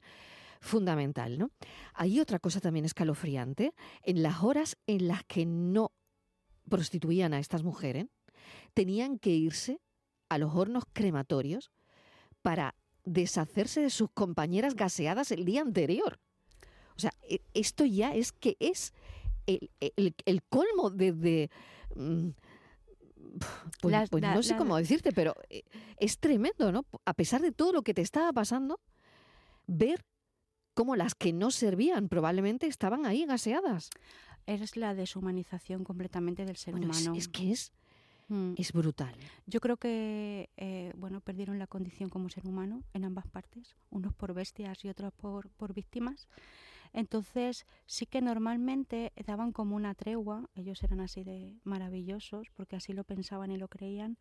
fundamental, 0.60 1.38
¿no? 1.38 1.51
Hay 1.93 2.20
otra 2.20 2.39
cosa 2.39 2.60
también 2.60 2.86
escalofriante, 2.86 3.74
en 4.01 4.24
las 4.24 4.41
horas 4.41 4.77
en 4.88 5.08
las 5.08 5.24
que 5.25 5.46
no 5.46 5.91
prostituían 6.67 7.34
a 7.34 7.39
estas 7.39 7.63
mujeres, 7.63 8.08
tenían 8.74 9.20
que 9.20 9.29
irse 9.29 9.79
a 10.29 10.38
los 10.38 10.55
hornos 10.55 10.86
crematorios 10.91 11.72
para 12.41 12.75
deshacerse 13.06 13.82
de 13.82 13.90
sus 13.90 14.10
compañeras 14.12 14.76
gaseadas 14.76 15.32
el 15.32 15.46
día 15.46 15.62
anterior. 15.62 16.20
O 16.96 17.00
sea, 17.00 17.12
e, 17.30 17.42
esto 17.54 17.86
ya 17.86 18.14
es 18.14 18.32
que 18.32 18.58
es 18.60 18.94
el, 19.46 20.44
colmo 20.50 20.90
de... 20.90 21.50
Mm, 21.96 22.30
pues, 23.82 24.10
pues 24.10 24.24
no 24.24 24.44
sé 24.44 24.56
cómo 24.56 24.78
decirte, 24.78 25.12
pero 25.12 25.36
eh, 25.50 25.64
es 25.98 26.20
tremendo, 26.20 26.72
¿no? 26.72 26.86
A 27.06 27.14
pesar 27.14 27.42
de 27.42 27.52
todo 27.52 27.74
lo 27.74 27.82
que 27.82 27.94
te 27.94 28.02
estaba 28.02 28.32
pasando, 28.32 28.80
ver 29.66 30.06
cómo 30.74 30.96
las 30.96 31.16
que 31.16 31.34
no 31.34 31.52
servían 31.52 32.10
probablemente 32.10 32.68
estaban 32.68 33.06
ahí 33.06 33.26
gaseadas. 33.26 33.90
Es 34.46 34.76
la 34.76 34.94
deshumanización 34.94 35.84
completamente 35.84 36.46
del 36.46 36.58
ser 36.58 36.76
humano. 36.76 37.16
Es, 37.16 37.28
que 37.28 37.52
es, 37.52 37.72
mm. 38.34 38.56
es 38.58 38.72
brutal. 38.74 39.16
Yo 39.46 39.60
creo 39.60 39.78
que 39.78 40.50
eh, 40.58 40.92
bueno, 40.96 41.22
perdieron 41.22 41.60
la 41.60 41.68
condición 41.68 42.10
como 42.10 42.30
ser 42.30 42.46
humano 42.46 42.84
en 42.94 43.06
ambas 43.06 43.28
partes, 43.28 43.75
unos 43.90 44.13
por 44.13 44.34
bestias 44.34 44.84
y 44.86 44.90
otros 44.90 45.13
por, 45.13 45.50
por 45.52 45.74
víctimas. 45.74 46.28
Entonces 46.94 47.66
sí 47.86 48.06
que 48.06 48.22
normalmente 48.22 49.12
daban 49.25 49.52
como 49.52 49.75
una 49.75 49.96
tregua, 49.96 50.50
ellos 50.56 50.84
eran 50.84 51.00
así 51.00 51.24
de 51.24 51.58
maravillosos 51.63 52.50
porque 52.54 52.75
así 52.75 52.94
lo 52.94 53.04
pensaban 53.04 53.52
y 53.52 53.58
lo 53.58 53.68
creían 53.68 54.18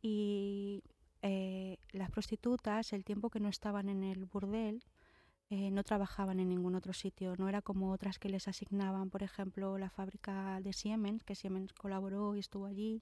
y 0.00 0.84
eh, 1.22 1.78
las 1.90 2.10
prostitutas 2.10 2.92
el 2.92 3.04
tiempo 3.04 3.30
que 3.30 3.40
no 3.40 3.48
estaban 3.48 3.88
en 3.88 4.04
el 4.04 4.24
burdel 4.24 4.84
eh, 5.54 5.70
no 5.70 5.84
trabajaban 5.84 6.40
en 6.40 6.48
ningún 6.48 6.74
otro 6.74 6.94
sitio, 6.94 7.34
no 7.36 7.46
era 7.46 7.60
como 7.60 7.92
otras 7.92 8.18
que 8.18 8.30
les 8.30 8.48
asignaban, 8.48 9.10
por 9.10 9.22
ejemplo, 9.22 9.76
la 9.76 9.90
fábrica 9.90 10.58
de 10.62 10.72
Siemens, 10.72 11.24
que 11.24 11.34
Siemens 11.34 11.74
colaboró 11.74 12.34
y 12.34 12.38
estuvo 12.38 12.64
allí, 12.64 13.00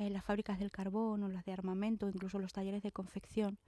eh, 0.00 0.10
las 0.10 0.24
fábricas 0.24 0.58
del 0.58 0.72
carbón 0.72 1.22
o 1.22 1.28
las 1.28 1.44
de 1.44 1.52
armamento, 1.52 2.08
incluso 2.08 2.40
los 2.40 2.52
talleres 2.52 2.82
de 2.82 2.90
confección 2.90 3.58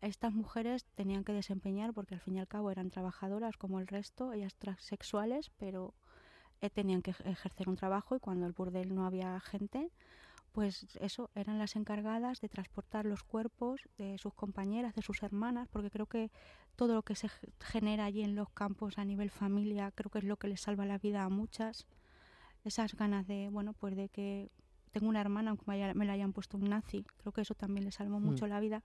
estas 0.00 0.32
mujeres 0.32 0.84
tenían 0.96 1.24
que 1.24 1.32
desempeñar, 1.32 1.92
porque 1.92 2.14
al 2.14 2.20
fin 2.20 2.36
y 2.36 2.40
al 2.40 2.48
cabo 2.48 2.70
eran 2.70 2.90
trabajadoras 2.90 3.56
como 3.56 3.78
el 3.78 3.86
resto, 3.86 4.32
ellas 4.32 4.56
transexuales, 4.56 5.50
pero 5.58 5.94
eh, 6.60 6.70
tenían 6.70 7.02
que 7.02 7.14
ejercer 7.24 7.68
un 7.68 7.76
trabajo 7.76 8.16
y 8.16 8.20
cuando 8.20 8.46
el 8.46 8.52
burdel 8.52 8.94
no 8.94 9.06
había 9.06 9.38
gente, 9.40 9.90
pues 10.50 10.86
eso, 11.00 11.30
eran 11.34 11.58
las 11.58 11.76
encargadas 11.76 12.40
de 12.40 12.48
transportar 12.48 13.06
los 13.06 13.22
cuerpos 13.22 13.80
de 13.98 14.18
sus 14.18 14.34
compañeras, 14.34 14.94
de 14.94 15.02
sus 15.02 15.22
hermanas, 15.22 15.68
porque 15.68 15.90
creo 15.90 16.06
que 16.06 16.30
todo 16.76 16.94
lo 16.94 17.02
que 17.02 17.14
se 17.14 17.30
genera 17.60 18.04
allí 18.04 18.22
en 18.22 18.34
los 18.34 18.50
campos 18.50 18.98
a 18.98 19.04
nivel 19.04 19.30
familia, 19.30 19.92
creo 19.92 20.10
que 20.10 20.18
es 20.18 20.24
lo 20.24 20.36
que 20.36 20.48
les 20.48 20.60
salva 20.60 20.84
la 20.84 20.98
vida 20.98 21.22
a 21.22 21.28
muchas. 21.28 21.86
Esas 22.64 22.94
ganas 22.94 23.26
de, 23.26 23.48
bueno, 23.48 23.72
pues 23.72 23.96
de 23.96 24.08
que 24.08 24.50
tengo 24.92 25.08
una 25.08 25.20
hermana, 25.20 25.50
aunque 25.50 25.94
me 25.94 26.04
la 26.04 26.12
hayan 26.12 26.32
puesto 26.32 26.56
un 26.56 26.70
nazi, 26.70 27.04
creo 27.18 27.32
que 27.32 27.40
eso 27.40 27.54
también 27.54 27.84
les 27.84 27.96
salvó 27.96 28.20
mucho 28.20 28.46
mm. 28.46 28.48
la 28.48 28.60
vida 28.60 28.82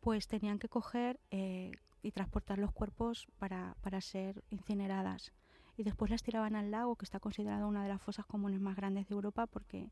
pues 0.00 0.26
tenían 0.26 0.58
que 0.58 0.68
coger 0.68 1.20
eh, 1.30 1.72
y 2.02 2.10
transportar 2.12 2.58
los 2.58 2.72
cuerpos 2.72 3.28
para, 3.38 3.76
para 3.82 4.00
ser 4.00 4.42
incineradas. 4.50 5.32
Y 5.76 5.82
después 5.82 6.10
las 6.10 6.22
tiraban 6.22 6.56
al 6.56 6.70
lago, 6.70 6.96
que 6.96 7.04
está 7.04 7.20
considerado 7.20 7.68
una 7.68 7.82
de 7.82 7.88
las 7.88 8.02
fosas 8.02 8.26
comunes 8.26 8.60
más 8.60 8.76
grandes 8.76 9.08
de 9.08 9.14
Europa, 9.14 9.46
porque 9.46 9.90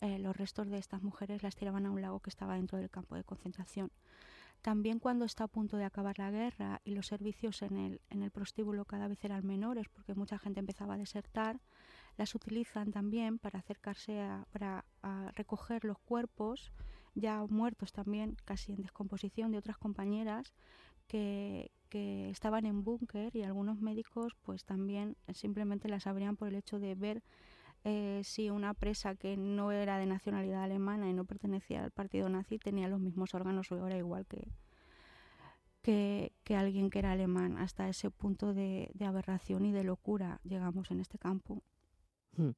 eh, 0.00 0.18
los 0.18 0.36
restos 0.36 0.68
de 0.68 0.78
estas 0.78 1.02
mujeres 1.02 1.42
las 1.42 1.56
tiraban 1.56 1.86
a 1.86 1.90
un 1.90 2.02
lago 2.02 2.20
que 2.20 2.30
estaba 2.30 2.54
dentro 2.54 2.78
del 2.78 2.90
campo 2.90 3.14
de 3.14 3.24
concentración. 3.24 3.90
También 4.62 4.98
cuando 4.98 5.24
está 5.24 5.44
a 5.44 5.48
punto 5.48 5.76
de 5.76 5.84
acabar 5.84 6.18
la 6.18 6.32
guerra 6.32 6.80
y 6.84 6.92
los 6.94 7.06
servicios 7.06 7.62
en 7.62 7.76
el, 7.76 8.00
en 8.10 8.22
el 8.22 8.32
prostíbulo 8.32 8.84
cada 8.84 9.06
vez 9.06 9.24
eran 9.24 9.46
menores 9.46 9.88
porque 9.88 10.14
mucha 10.14 10.38
gente 10.38 10.58
empezaba 10.58 10.94
a 10.94 10.98
desertar, 10.98 11.60
las 12.18 12.34
utilizan 12.34 12.92
también 12.92 13.38
para 13.38 13.60
acercarse 13.60 14.20
a, 14.20 14.46
para 14.50 14.84
recoger 15.34 15.84
los 15.84 15.98
cuerpos 15.98 16.72
ya 17.14 17.42
muertos 17.48 17.92
también, 17.92 18.36
casi 18.44 18.72
en 18.72 18.82
descomposición, 18.82 19.50
de 19.50 19.58
otras 19.58 19.78
compañeras 19.78 20.52
que, 21.06 21.72
que 21.88 22.28
estaban 22.28 22.66
en 22.66 22.84
búnker 22.84 23.34
y 23.34 23.42
algunos 23.42 23.80
médicos 23.80 24.36
pues 24.42 24.64
también 24.64 25.16
simplemente 25.32 25.88
las 25.88 26.06
abrían 26.06 26.36
por 26.36 26.48
el 26.48 26.56
hecho 26.56 26.78
de 26.78 26.94
ver 26.94 27.22
eh, 27.84 28.20
si 28.24 28.50
una 28.50 28.74
presa 28.74 29.14
que 29.14 29.36
no 29.36 29.72
era 29.72 29.98
de 29.98 30.06
nacionalidad 30.06 30.62
alemana 30.62 31.08
y 31.08 31.14
no 31.14 31.24
pertenecía 31.24 31.84
al 31.84 31.90
partido 31.90 32.28
nazi 32.28 32.58
tenía 32.58 32.88
los 32.88 33.00
mismos 33.00 33.34
órganos 33.34 33.70
o 33.72 33.86
era 33.86 33.96
igual 33.96 34.26
que, 34.26 34.48
que, 35.82 36.56
alguien 36.56 36.90
que 36.90 36.98
era 36.98 37.12
alemán. 37.12 37.56
Hasta 37.56 37.88
ese 37.88 38.10
punto 38.10 38.52
de, 38.52 38.90
aberración 39.00 39.64
y 39.64 39.72
de 39.72 39.84
locura 39.84 40.40
llegamos 40.44 40.90
en 40.90 41.00
este 41.00 41.18
campo. 41.18 41.62
Hmm. 42.38 42.50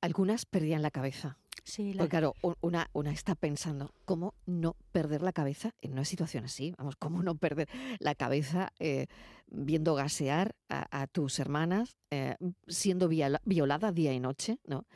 Algunas 0.00 0.46
perdían 0.46 0.82
la 0.82 0.90
cabeza 0.90 1.38
Sí, 1.68 1.92
Porque 1.94 2.08
claro, 2.08 2.34
una, 2.62 2.88
una 2.94 3.12
está 3.12 3.34
pensando, 3.34 3.92
¿cómo 4.06 4.32
no 4.46 4.74
perder 4.90 5.20
la 5.20 5.32
cabeza 5.32 5.74
en 5.82 5.92
una 5.92 6.06
situación 6.06 6.46
así? 6.46 6.74
Vamos, 6.78 6.96
¿cómo 6.96 7.22
no 7.22 7.34
perder 7.34 7.68
la 7.98 8.14
cabeza 8.14 8.72
eh, 8.78 9.06
viendo 9.48 9.94
gasear 9.94 10.54
a, 10.70 11.06
tus 11.08 11.38
hermanas, 11.38 11.98
eh, 12.10 12.36
siendo 12.68 13.06
violada 13.08 13.92
día 13.92 14.14
y 14.14 14.18
noche, 14.18 14.60
¿no? 14.64 14.86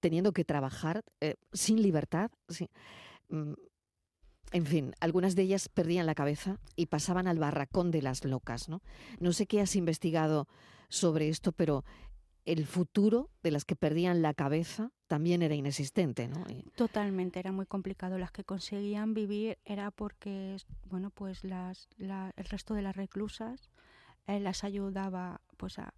Teniendo 0.00 0.32
que 0.32 0.46
trabajar 0.46 1.04
eh, 1.20 1.34
sin 1.52 1.82
libertad. 1.82 2.30
Mm, 3.28 3.52
En 4.52 4.66
fin, 4.66 4.94
algunas 5.00 5.34
de 5.34 5.42
ellas 5.42 5.68
perdían 5.68 6.06
la 6.06 6.14
cabeza 6.14 6.56
y 6.76 6.86
pasaban 6.86 7.26
al 7.26 7.38
barracón 7.38 7.90
de 7.90 8.00
las 8.00 8.24
locas, 8.24 8.70
¿no? 8.70 8.80
No 9.20 9.34
sé 9.34 9.46
qué 9.46 9.60
has 9.60 9.76
investigado 9.76 10.48
sobre 10.88 11.28
esto, 11.28 11.52
pero 11.52 11.84
el 12.44 12.66
futuro 12.66 13.30
de 13.42 13.50
las 13.50 13.64
que 13.64 13.76
perdían 13.76 14.22
la 14.22 14.34
cabeza 14.34 14.90
también 15.06 15.42
era 15.42 15.54
inexistente, 15.54 16.28
¿no? 16.28 16.44
Totalmente, 16.74 17.38
era 17.38 17.52
muy 17.52 17.66
complicado. 17.66 18.18
Las 18.18 18.32
que 18.32 18.44
conseguían 18.44 19.14
vivir 19.14 19.58
era 19.64 19.90
porque, 19.90 20.56
bueno, 20.88 21.10
pues 21.10 21.44
las, 21.44 21.88
el 21.98 22.44
resto 22.46 22.74
de 22.74 22.82
las 22.82 22.96
reclusas 22.96 23.70
eh, 24.26 24.40
las 24.40 24.64
ayudaba 24.64 25.40
pues 25.56 25.78
a, 25.78 25.92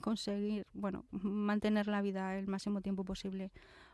conseguir, 0.00 0.66
bueno, 0.72 1.06
mantener 1.10 1.88
la 1.88 2.02
vida 2.02 2.38
el 2.38 2.46
máximo 2.46 2.80
tiempo 2.80 3.04
posible. 3.04 3.50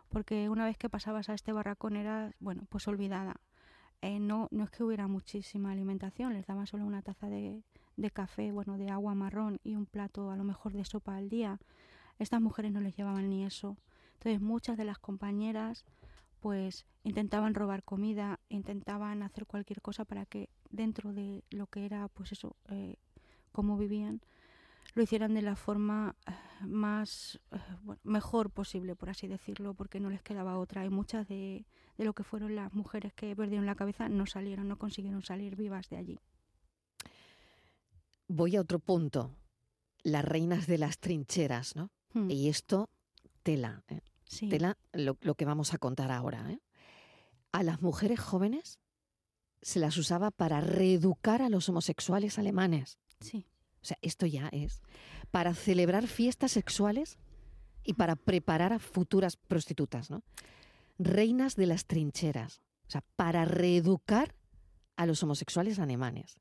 Porque 0.08 0.48
una 0.48 0.64
vez 0.64 0.76
que 0.76 0.88
pasabas 0.88 1.28
a 1.28 1.34
este 1.34 1.52
barracón 1.52 1.96
era, 1.96 2.32
bueno, 2.38 2.66
pues 2.68 2.86
olvidada. 2.88 3.40
Eh, 4.02 4.20
no, 4.20 4.48
no 4.50 4.64
es 4.64 4.70
que 4.70 4.84
hubiera 4.84 5.08
muchísima 5.08 5.72
alimentación, 5.72 6.34
les 6.34 6.46
daban 6.46 6.66
solo 6.66 6.84
una 6.84 7.00
taza 7.00 7.28
de, 7.28 7.62
de 7.96 8.10
café, 8.10 8.52
bueno, 8.52 8.76
de 8.76 8.90
agua 8.90 9.14
marrón 9.14 9.58
y 9.64 9.74
un 9.74 9.86
plato 9.86 10.30
a 10.30 10.36
lo 10.36 10.44
mejor 10.44 10.72
de 10.72 10.84
sopa 10.84 11.16
al 11.16 11.28
día. 11.28 11.58
Estas 12.18 12.40
mujeres 12.40 12.72
no 12.72 12.80
les 12.80 12.96
llevaban 12.96 13.28
ni 13.28 13.44
eso. 13.44 13.76
Entonces 14.14 14.40
muchas 14.40 14.76
de 14.76 14.84
las 14.84 14.98
compañeras 14.98 15.84
pues 16.40 16.86
intentaban 17.02 17.54
robar 17.54 17.82
comida, 17.82 18.40
intentaban 18.48 19.22
hacer 19.22 19.46
cualquier 19.46 19.80
cosa 19.80 20.04
para 20.04 20.26
que 20.26 20.48
dentro 20.70 21.12
de 21.12 21.44
lo 21.50 21.66
que 21.66 21.84
era 21.84 22.08
pues 22.08 22.32
eso, 22.32 22.56
eh, 22.68 22.96
cómo 23.52 23.76
vivían, 23.76 24.20
lo 24.94 25.02
hicieran 25.02 25.34
de 25.34 25.42
la 25.42 25.56
forma 25.56 26.16
eh, 26.26 26.32
más 26.66 27.40
eh, 27.50 27.58
mejor 28.02 28.50
posible, 28.50 28.96
por 28.96 29.10
así 29.10 29.26
decirlo, 29.26 29.74
porque 29.74 30.00
no 30.00 30.08
les 30.08 30.22
quedaba 30.22 30.58
otra. 30.58 30.84
Y 30.84 30.90
muchas 30.90 31.28
de, 31.28 31.66
de 31.98 32.04
lo 32.04 32.14
que 32.14 32.24
fueron 32.24 32.56
las 32.56 32.72
mujeres 32.72 33.12
que 33.12 33.34
perdieron 33.36 33.66
la 33.66 33.74
cabeza 33.74 34.08
no 34.08 34.26
salieron, 34.26 34.68
no 34.68 34.78
consiguieron 34.78 35.22
salir 35.22 35.56
vivas 35.56 35.88
de 35.88 35.96
allí. 35.96 36.20
Voy 38.28 38.56
a 38.56 38.60
otro 38.60 38.78
punto. 38.78 39.36
Las 40.02 40.24
reinas 40.24 40.66
de 40.66 40.78
las 40.78 40.98
trincheras, 40.98 41.76
¿no? 41.76 41.90
Y 42.28 42.48
esto, 42.48 42.88
tela. 43.42 43.84
¿eh? 43.88 44.00
Tela 44.48 44.78
lo, 44.92 45.34
que 45.34 45.44
vamos 45.44 45.74
a 45.74 45.78
contar 45.78 46.10
ahora. 46.10 46.50
¿eh? 46.50 46.60
A 47.52 47.62
las 47.62 47.82
mujeres 47.82 48.20
jóvenes 48.20 48.78
se 49.62 49.80
las 49.80 49.96
usaba 49.96 50.30
para 50.30 50.60
reeducar 50.60 51.42
a 51.42 51.48
los 51.48 51.68
homosexuales 51.68 52.38
alemanes. 52.38 52.98
Sí. 53.20 53.46
O 53.82 53.84
sea, 53.84 53.98
esto 54.02 54.26
ya 54.26 54.48
es. 54.48 54.82
Para 55.30 55.54
celebrar 55.54 56.06
fiestas 56.06 56.52
sexuales 56.52 57.18
y 57.84 57.94
para 57.94 58.16
preparar 58.16 58.72
a 58.72 58.78
futuras 58.78 59.36
prostitutas, 59.36 60.10
¿no? 60.10 60.22
Reinas 60.98 61.56
de 61.56 61.66
las 61.66 61.86
trincheras. 61.86 62.62
O 62.88 62.90
sea, 62.90 63.04
para 63.16 63.44
reeducar 63.44 64.34
a 64.96 65.06
los 65.06 65.22
homosexuales 65.22 65.78
alemanes. 65.78 66.38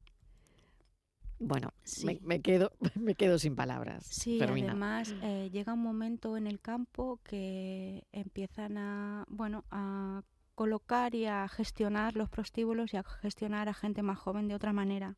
Bueno, 1.39 1.73
me, 2.21 2.41
quedo, 2.41 2.71
me 2.95 3.15
quedo 3.15 3.37
sin 3.37 3.55
palabras. 3.55 4.05
Sí, 4.05 4.41
además 4.41 5.13
eh, 5.21 5.49
llega 5.51 5.73
un 5.73 5.83
momento 5.83 6.37
en 6.37 6.47
el 6.47 6.59
campo 6.59 7.19
que 7.23 8.05
empiezan 8.11 8.77
a, 8.77 9.25
bueno, 9.29 9.65
a 9.71 10.23
colocar 10.55 11.13
y 11.13 11.25
a 11.25 11.47
gestionar 11.47 12.15
los 12.15 12.29
prostíbulos 12.29 12.93
y 12.93 12.97
a 12.97 13.03
gestionar 13.03 13.67
a 13.67 13.73
gente 13.73 14.01
más 14.01 14.17
joven 14.17 14.47
de 14.47 14.55
otra 14.55 14.73
manera. 14.73 15.17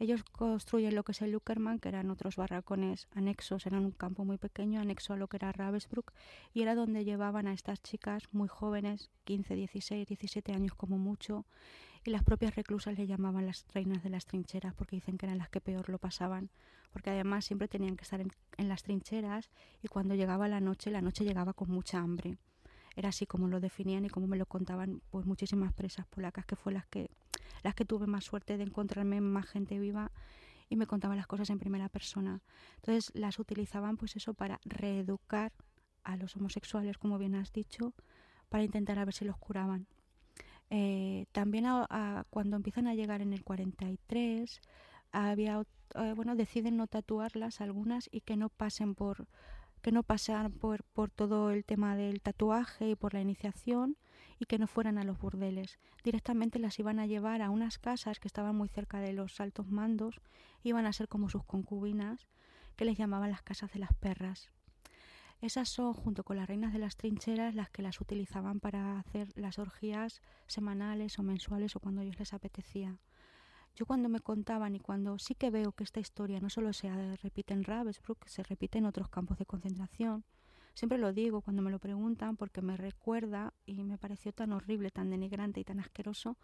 Ellos 0.00 0.22
construyen 0.22 0.94
lo 0.94 1.02
que 1.02 1.10
es 1.10 1.22
el 1.22 1.32
Luckerman, 1.32 1.80
que 1.80 1.88
eran 1.88 2.10
otros 2.10 2.36
barracones 2.36 3.08
anexos, 3.16 3.66
eran 3.66 3.84
un 3.84 3.90
campo 3.90 4.24
muy 4.24 4.38
pequeño, 4.38 4.80
anexo 4.80 5.12
a 5.12 5.16
lo 5.16 5.26
que 5.26 5.38
era 5.38 5.50
Ravensbrück, 5.50 6.12
y 6.54 6.62
era 6.62 6.76
donde 6.76 7.04
llevaban 7.04 7.48
a 7.48 7.52
estas 7.52 7.82
chicas 7.82 8.22
muy 8.30 8.46
jóvenes, 8.46 9.10
15, 9.24 9.56
16, 9.56 10.06
17 10.06 10.52
años 10.52 10.76
como 10.76 10.98
mucho, 10.98 11.46
y 12.08 12.10
las 12.10 12.24
propias 12.24 12.56
reclusas 12.56 12.96
le 12.96 13.06
llamaban 13.06 13.44
las 13.44 13.66
reinas 13.74 14.02
de 14.02 14.08
las 14.08 14.24
trincheras 14.24 14.72
porque 14.72 14.96
dicen 14.96 15.18
que 15.18 15.26
eran 15.26 15.36
las 15.36 15.50
que 15.50 15.60
peor 15.60 15.90
lo 15.90 15.98
pasaban, 15.98 16.48
porque 16.90 17.10
además 17.10 17.44
siempre 17.44 17.68
tenían 17.68 17.96
que 17.96 18.04
estar 18.04 18.18
en, 18.18 18.30
las 18.66 18.82
trincheras 18.82 19.50
y 19.82 19.88
cuando 19.88 20.14
llegaba 20.14 20.48
la 20.48 20.58
noche, 20.58 20.90
la 20.90 21.02
noche 21.02 21.26
llegaba 21.26 21.52
con 21.52 21.70
mucha 21.70 21.98
hambre. 21.98 22.38
Era 22.96 23.10
así 23.10 23.26
como 23.26 23.46
lo 23.46 23.60
definían 23.60 24.06
y 24.06 24.08
como 24.08 24.26
me 24.26 24.38
lo 24.38 24.46
contaban 24.46 25.02
pues 25.10 25.26
muchísimas 25.26 25.74
presas 25.74 26.06
polacas 26.06 26.46
que 26.46 26.56
fue 26.56 26.72
las 26.72 26.86
que 26.86 27.10
las 27.62 27.74
que 27.74 27.84
tuve 27.84 28.06
más 28.06 28.24
suerte 28.24 28.56
de 28.56 28.64
encontrarme 28.64 29.20
más 29.20 29.46
gente 29.46 29.78
viva 29.78 30.10
y 30.70 30.76
me 30.76 30.86
contaban 30.86 31.18
las 31.18 31.26
cosas 31.26 31.50
en 31.50 31.58
primera 31.58 31.90
persona. 31.90 32.40
Entonces 32.76 33.10
las 33.14 33.38
utilizaban 33.38 33.98
pues 33.98 34.16
eso 34.16 34.32
para 34.32 34.60
reeducar 34.64 35.52
a 36.04 36.16
los 36.16 36.36
homosexuales, 36.36 36.96
como 36.96 37.18
bien 37.18 37.34
has 37.34 37.52
dicho, 37.52 37.92
para 38.48 38.64
intentar 38.64 38.98
a 38.98 39.04
ver 39.04 39.12
si 39.12 39.26
los 39.26 39.36
curaban. 39.36 39.86
Eh, 40.70 41.26
también 41.32 41.66
cuando 42.30 42.56
empiezan 42.56 42.86
a 42.86 42.94
llegar 42.94 43.22
en 43.22 43.32
el 43.32 43.44
43, 43.44 44.60
había, 45.12 45.62
eh, 45.94 46.12
bueno, 46.14 46.36
deciden 46.36 46.76
no 46.76 46.86
tatuarlas 46.86 47.60
algunas 47.60 48.08
y 48.12 48.20
que 48.20 48.36
no 48.36 48.48
pasen 48.50 48.94
por 48.94 49.26
que 49.82 49.92
no 49.92 50.02
pasaran 50.02 50.52
por, 50.52 50.82
por 50.84 51.10
todo 51.10 51.50
el 51.50 51.64
tema 51.64 51.96
del 51.96 52.20
tatuaje 52.20 52.90
y 52.90 52.96
por 52.96 53.14
la 53.14 53.20
iniciación 53.20 53.96
y 54.38 54.46
que 54.46 54.58
no 54.58 54.66
fueran 54.66 54.98
a 54.98 55.04
los 55.04 55.18
burdeles. 55.18 55.78
Directamente 56.02 56.58
las 56.58 56.78
iban 56.78 56.98
a 56.98 57.06
llevar 57.06 57.42
a 57.42 57.50
unas 57.50 57.78
casas 57.78 58.18
que 58.18 58.28
estaban 58.28 58.56
muy 58.56 58.68
cerca 58.68 59.00
de 59.00 59.12
los 59.12 59.40
altos 59.40 59.68
mandos, 59.68 60.20
iban 60.62 60.86
a 60.86 60.92
ser 60.92 61.08
como 61.08 61.28
sus 61.28 61.44
concubinas, 61.44 62.26
que 62.76 62.84
les 62.84 62.96
llamaban 62.96 63.30
las 63.30 63.42
casas 63.42 63.72
de 63.72 63.80
las 63.80 63.92
perras. 63.94 64.50
Esas 65.40 65.68
son, 65.68 65.94
junto 65.94 66.24
con 66.24 66.36
las 66.36 66.48
reinas 66.48 66.72
de 66.72 66.80
las 66.80 66.96
trincheras, 66.96 67.54
las 67.54 67.70
que 67.70 67.82
las 67.82 68.00
utilizaban 68.00 68.58
para 68.58 68.98
hacer 68.98 69.28
las 69.36 69.58
orgías 69.58 70.20
semanales 70.48 71.18
o 71.18 71.22
mensuales 71.22 71.76
o 71.76 71.80
cuando 71.80 72.00
ellos 72.00 72.18
les 72.18 72.32
apetecía. 72.32 72.98
Yo 73.76 73.86
cuando 73.86 74.08
me 74.08 74.18
contaban 74.18 74.74
y 74.74 74.80
cuando 74.80 75.18
sí 75.20 75.36
que 75.36 75.50
veo 75.50 75.70
que 75.70 75.84
esta 75.84 76.00
historia 76.00 76.40
no 76.40 76.50
solo 76.50 76.72
se 76.72 77.16
repite 77.18 77.54
en 77.54 77.62
Ravensbrück, 77.62 78.26
se 78.26 78.42
repite 78.42 78.78
en 78.78 78.86
otros 78.86 79.08
campos 79.08 79.38
de 79.38 79.46
concentración, 79.46 80.24
siempre 80.74 80.98
lo 80.98 81.12
digo 81.12 81.40
cuando 81.40 81.62
me 81.62 81.70
lo 81.70 81.78
preguntan 81.78 82.36
porque 82.36 82.60
me 82.60 82.76
recuerda 82.76 83.54
y 83.64 83.84
me 83.84 83.96
pareció 83.96 84.32
tan 84.32 84.52
horrible, 84.52 84.90
tan 84.90 85.10
denigrante 85.10 85.60
y 85.60 85.64
tan 85.64 85.78
asqueroso 85.78 86.36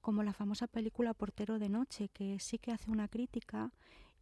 como 0.00 0.24
la 0.24 0.32
famosa 0.32 0.66
película 0.66 1.14
Portero 1.14 1.60
de 1.60 1.68
Noche, 1.68 2.08
que 2.08 2.40
sí 2.40 2.58
que 2.58 2.72
hace 2.72 2.90
una 2.90 3.06
crítica 3.06 3.70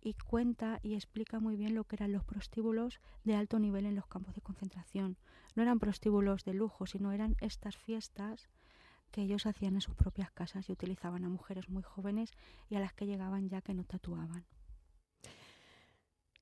y 0.01 0.15
cuenta 0.15 0.81
y 0.83 0.95
explica 0.95 1.41
muy 1.41 1.57
bien 1.57 1.75
lo 1.75 1.85
que 1.85 1.97
eran 1.97 2.13
los 2.13 2.25
prostíbulos 2.25 3.01
de 3.25 3.35
alto 3.35 3.59
nivel 3.59 3.87
en 3.87 3.95
los 3.95 4.07
campos 4.07 4.35
de 4.35 4.41
concentración. 4.41 5.17
No 5.55 5.63
eran 5.63 5.79
prostíbulos 5.79 6.45
de 6.45 6.55
lujo, 6.55 6.87
sino 6.87 7.13
eran 7.13 7.37
estas 7.41 7.77
fiestas 7.77 8.49
que 9.11 9.23
ellos 9.23 9.47
hacían 9.47 9.75
en 9.75 9.81
sus 9.81 9.95
propias 9.95 10.31
casas 10.31 10.69
y 10.69 10.73
utilizaban 10.73 11.25
a 11.25 11.29
mujeres 11.29 11.69
muy 11.69 11.83
jóvenes 11.83 12.31
y 12.69 12.77
a 12.77 12.81
las 12.81 12.93
que 12.93 13.07
llegaban 13.07 13.49
ya 13.49 13.61
que 13.61 13.75
no 13.75 13.85
tatuaban. 13.85 14.47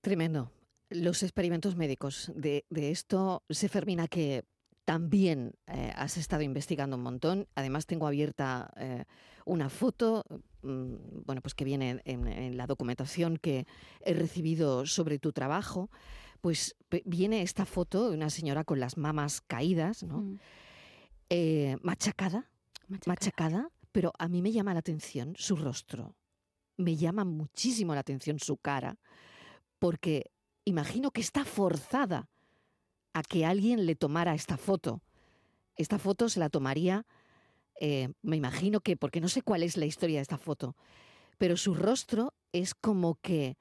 Tremendo. 0.00 0.52
Los 0.90 1.22
experimentos 1.22 1.76
médicos 1.76 2.32
de, 2.34 2.64
esto, 2.70 3.42
se 3.50 3.68
fermina 3.68 4.08
que 4.08 4.44
también 4.88 5.52
eh, 5.66 5.92
has 5.96 6.16
estado 6.16 6.40
investigando 6.40 6.96
un 6.96 7.02
montón. 7.02 7.46
Además, 7.54 7.84
tengo 7.84 8.06
abierta 8.06 8.72
eh, 8.78 9.04
una 9.44 9.68
foto, 9.68 10.24
mm, 10.62 11.24
bueno, 11.26 11.42
pues 11.42 11.54
que 11.54 11.66
viene 11.66 12.00
en, 12.06 12.56
la 12.56 12.66
documentación 12.66 13.36
que 13.36 13.66
he 14.00 14.14
recibido 14.14 14.86
sobre 14.86 15.18
tu 15.18 15.34
trabajo. 15.34 15.90
Pues 16.40 16.74
viene 17.04 17.42
esta 17.42 17.66
foto 17.66 18.08
de 18.08 18.16
una 18.16 18.30
señora 18.30 18.64
con 18.64 18.80
las 18.80 18.96
mamas 18.96 19.42
caídas, 19.42 20.04
¿no? 20.04 20.22
Mm. 20.22 20.38
Eh, 21.28 21.76
machacada, 21.82 22.50
machacada, 22.88 23.08
machacada, 23.08 23.70
pero 23.92 24.14
a 24.18 24.26
mí 24.26 24.40
me 24.40 24.52
llama 24.52 24.72
la 24.72 24.80
atención 24.80 25.34
su 25.36 25.56
rostro. 25.56 26.16
Me 26.78 26.96
llama 26.96 27.26
muchísimo 27.26 27.92
la 27.92 28.00
atención 28.00 28.38
su 28.38 28.56
cara, 28.56 28.98
porque 29.78 30.30
imagino 30.64 31.10
que 31.10 31.20
está 31.20 31.44
forzada 31.44 32.30
a 33.18 33.22
que 33.22 33.44
alguien 33.44 33.84
le 33.84 33.96
tomara 33.96 34.34
esta 34.34 34.56
foto. 34.56 35.00
Esta 35.76 35.98
foto 35.98 36.28
se 36.28 36.40
la 36.40 36.50
tomaría, 36.50 37.04
eh, 37.80 38.10
me 38.22 38.36
imagino 38.36 38.80
que, 38.80 38.96
porque 38.96 39.20
no 39.20 39.28
sé 39.28 39.42
cuál 39.42 39.62
es 39.62 39.76
la 39.76 39.86
historia 39.86 40.18
de 40.18 40.22
esta 40.22 40.38
foto, 40.38 40.76
pero 41.36 41.56
su 41.56 41.74
rostro 41.74 42.32
es 42.52 42.74
como 42.74 43.16
que 43.16 43.56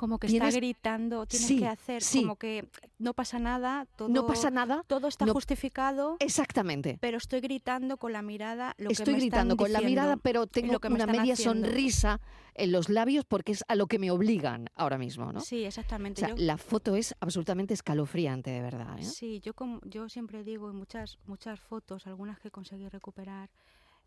como 0.00 0.18
que 0.18 0.28
está 0.28 0.50
gritando, 0.50 1.26
tienes 1.26 1.60
que 1.60 1.66
hacer, 1.66 2.02
como 2.22 2.36
que 2.36 2.66
no 2.98 3.12
pasa 3.12 3.38
nada, 3.38 3.86
todo, 3.96 4.08
no 4.08 4.26
pasa 4.26 4.50
nada, 4.50 4.82
todo 4.86 5.08
está 5.08 5.26
justificado. 5.26 6.16
Exactamente. 6.20 6.96
Pero 7.02 7.18
estoy 7.18 7.42
gritando 7.42 7.98
con 7.98 8.14
la 8.14 8.22
mirada 8.22 8.74
lo 8.78 8.88
Estoy 8.88 9.04
que 9.04 9.12
me 9.12 9.18
gritando 9.18 9.58
con 9.58 9.74
la 9.74 9.82
mirada, 9.82 10.16
pero 10.16 10.46
tengo 10.46 10.78
una 10.88 11.06
media 11.06 11.36
sonrisa 11.36 12.18
en 12.54 12.72
los 12.72 12.88
labios 12.88 13.26
porque 13.26 13.52
es 13.52 13.62
a 13.68 13.74
lo 13.74 13.88
que 13.88 13.98
me 13.98 14.10
obligan 14.10 14.70
ahora 14.74 14.96
mismo, 14.96 15.34
¿no? 15.34 15.40
Sí, 15.40 15.66
exactamente. 15.66 16.26
la 16.34 16.56
foto 16.56 16.96
es 16.96 17.14
absolutamente 17.20 17.74
escalofriante, 17.74 18.48
de 18.48 18.62
verdad. 18.62 18.98
¿eh? 18.98 19.04
Sí, 19.04 19.40
yo 19.40 19.52
como 19.52 19.82
yo 19.84 20.08
siempre 20.08 20.44
digo 20.44 20.70
en 20.70 20.76
muchas 20.76 21.18
muchas 21.26 21.60
fotos, 21.60 22.06
algunas 22.06 22.40
que 22.40 22.50
conseguí 22.50 22.88
recuperar 22.88 23.50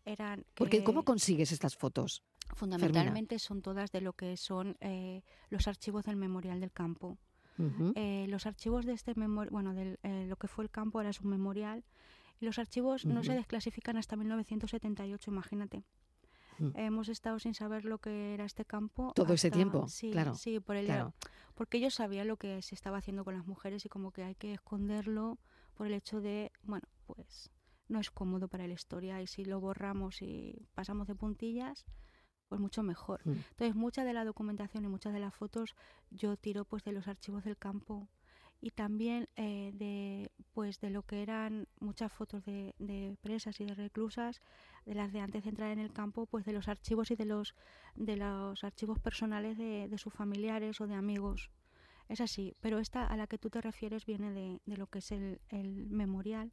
eran 0.04 0.44
Porque 0.54 0.84
¿cómo 0.84 1.04
consigues 1.04 1.52
estas 1.52 1.76
fotos? 1.76 2.22
Fundamentalmente 2.54 3.38
son 3.38 3.62
todas 3.62 3.90
de 3.90 4.00
lo 4.00 4.12
que 4.12 4.36
son 4.36 4.76
eh, 4.80 5.22
los 5.48 5.66
archivos 5.66 6.04
del 6.04 6.16
Memorial 6.16 6.60
del 6.60 6.72
Campo. 6.72 7.18
Eh, 7.94 8.26
los 8.28 8.46
archivos 8.46 8.84
de 8.84 8.94
este 8.94 9.14
memorial, 9.14 9.52
bueno, 9.52 9.74
de 9.74 9.96
eh, 10.02 10.26
lo 10.26 10.34
que 10.34 10.48
fue 10.48 10.64
el 10.64 10.70
campo 10.70 10.98
ahora 10.98 11.10
es 11.10 11.20
un 11.20 11.30
memorial 11.30 11.84
Y 12.40 12.46
los 12.46 12.58
archivos 12.58 13.06
no 13.06 13.22
se 13.22 13.32
desclasifican 13.32 13.96
hasta 13.96 14.16
1978, 14.16 15.30
imagínate. 15.30 15.84
Mm. 16.58 16.70
Hemos 16.74 17.08
estado 17.08 17.38
sin 17.38 17.54
saber 17.54 17.84
lo 17.84 17.98
que 17.98 18.34
era 18.34 18.44
este 18.44 18.64
campo. 18.64 19.12
Todo 19.14 19.34
ese 19.34 19.52
tiempo, 19.52 19.86
sí, 19.86 20.10
claro. 20.10 20.34
Sí, 20.34 20.58
por 20.58 20.74
el, 20.74 20.88
porque 21.54 21.78
ellos 21.78 21.94
sabían 21.94 22.26
lo 22.26 22.36
que 22.36 22.60
se 22.62 22.74
estaba 22.74 22.98
haciendo 22.98 23.24
con 23.24 23.34
las 23.34 23.46
mujeres 23.46 23.84
y 23.86 23.88
como 23.88 24.10
que 24.10 24.24
hay 24.24 24.34
que 24.34 24.52
esconderlo 24.54 25.38
por 25.74 25.86
el 25.86 25.94
hecho 25.94 26.20
de, 26.20 26.50
bueno, 26.62 26.86
pues 27.06 27.50
no 27.94 28.00
es 28.00 28.10
cómodo 28.10 28.48
para 28.48 28.66
la 28.66 28.74
historia 28.74 29.22
y 29.22 29.26
si 29.26 29.44
lo 29.44 29.60
borramos 29.60 30.20
y 30.20 30.66
pasamos 30.74 31.06
de 31.06 31.14
puntillas, 31.14 31.86
pues 32.48 32.60
mucho 32.60 32.82
mejor. 32.82 33.20
Mm. 33.24 33.30
Entonces, 33.50 33.74
mucha 33.74 34.04
de 34.04 34.12
la 34.12 34.24
documentación 34.24 34.84
y 34.84 34.88
muchas 34.88 35.12
de 35.12 35.20
las 35.20 35.34
fotos 35.34 35.74
yo 36.10 36.36
tiro 36.36 36.64
pues 36.64 36.82
de 36.84 36.92
los 36.92 37.08
archivos 37.08 37.44
del 37.44 37.56
campo 37.56 38.08
y 38.60 38.70
también 38.70 39.28
eh, 39.36 39.72
de 39.74 40.32
pues 40.52 40.80
de 40.80 40.90
lo 40.90 41.02
que 41.02 41.22
eran 41.22 41.68
muchas 41.80 42.10
fotos 42.12 42.44
de, 42.44 42.74
de, 42.78 43.16
presas 43.20 43.60
y 43.60 43.64
de 43.64 43.74
reclusas 43.74 44.40
de 44.86 44.94
las 44.94 45.12
de 45.12 45.20
antes 45.20 45.44
de 45.44 45.50
entrar 45.50 45.70
en 45.70 45.78
el 45.78 45.92
campo 45.92 46.26
pues 46.26 46.44
de 46.44 46.52
los 46.52 46.66
archivos 46.68 47.10
y 47.10 47.16
de 47.16 47.26
los 47.26 47.54
de 47.94 48.16
los 48.16 48.64
archivos 48.64 48.98
personales 48.98 49.58
de, 49.58 49.88
de 49.88 49.98
sus 49.98 50.14
familiares 50.14 50.80
o 50.80 50.86
de 50.86 50.94
amigos 50.94 51.50
es 52.08 52.22
así 52.22 52.54
pero 52.60 52.78
esta 52.78 53.06
a 53.06 53.16
la 53.18 53.26
que 53.26 53.36
tú 53.36 53.50
te 53.50 53.60
refieres 53.60 54.06
viene 54.06 54.32
de, 54.32 54.60
de 54.64 54.76
lo 54.78 54.86
que 54.86 55.00
es 55.00 55.12
el, 55.12 55.42
el 55.50 55.86
memorial 55.90 56.50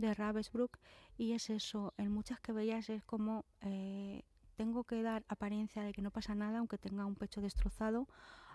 de 0.00 0.14
Ravensbrück 0.14 0.78
y 1.16 1.32
es 1.32 1.50
eso 1.50 1.94
en 1.96 2.10
muchas 2.10 2.40
que 2.40 2.52
veías 2.52 2.88
es 2.90 3.04
como 3.04 3.44
eh, 3.60 4.22
tengo 4.56 4.84
que 4.84 5.02
dar 5.02 5.24
apariencia 5.28 5.82
de 5.82 5.92
que 5.92 6.02
no 6.02 6.10
pasa 6.10 6.34
nada 6.34 6.58
aunque 6.58 6.78
tenga 6.78 7.06
un 7.06 7.14
pecho 7.14 7.40
destrozado 7.40 8.06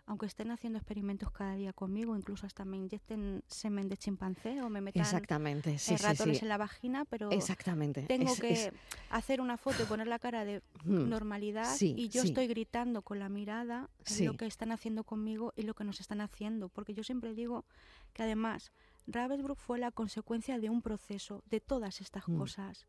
aunque 0.07 0.27
estén 0.27 0.51
haciendo 0.51 0.77
experimentos 0.77 1.31
cada 1.31 1.55
día 1.55 1.73
conmigo, 1.73 2.15
incluso 2.15 2.45
hasta 2.45 2.63
me 2.63 2.77
inyecten 2.77 3.43
semen 3.47 3.89
de 3.89 3.97
chimpancé 3.97 4.61
o 4.61 4.69
me 4.69 4.79
metan 4.79 5.01
Exactamente, 5.01 5.79
sí, 5.79 5.95
ratones 5.95 6.41
en 6.43 6.49
la 6.49 6.57
vagina, 6.57 7.05
pero 7.05 7.31
Exactamente. 7.31 8.03
tengo 8.03 8.35
que 8.35 8.71
hacer 9.09 9.41
una 9.41 9.57
foto 9.57 9.83
y 9.83 9.85
poner 9.85 10.07
la 10.07 10.19
cara 10.19 10.45
de 10.45 10.61
hmm. 10.83 11.09
normalidad 11.09 11.75
y 11.81 12.09
yo 12.09 12.21
estoy 12.21 12.47
gritando 12.47 13.01
con 13.01 13.19
la 13.19 13.29
mirada 13.29 13.89
lo 14.19 14.37
que 14.37 14.45
están 14.45 14.71
haciendo 14.71 15.03
conmigo 15.03 15.53
y 15.55 15.63
lo 15.63 15.73
que 15.73 15.83
nos 15.83 15.99
están 15.99 16.21
haciendo, 16.21 16.69
porque 16.69 16.93
yo 16.93 17.03
siempre 17.03 17.33
digo 17.33 17.65
que 18.13 18.23
además 18.23 18.71
Ravensbrück 19.07 19.57
fue 19.57 19.79
la 19.79 19.91
consecuencia 19.91 20.59
de 20.59 20.69
un 20.69 20.81
proceso, 20.81 21.43
de 21.49 21.59
todas 21.59 22.01
estas 22.01 22.27
hmm. 22.27 22.37
cosas, 22.37 22.87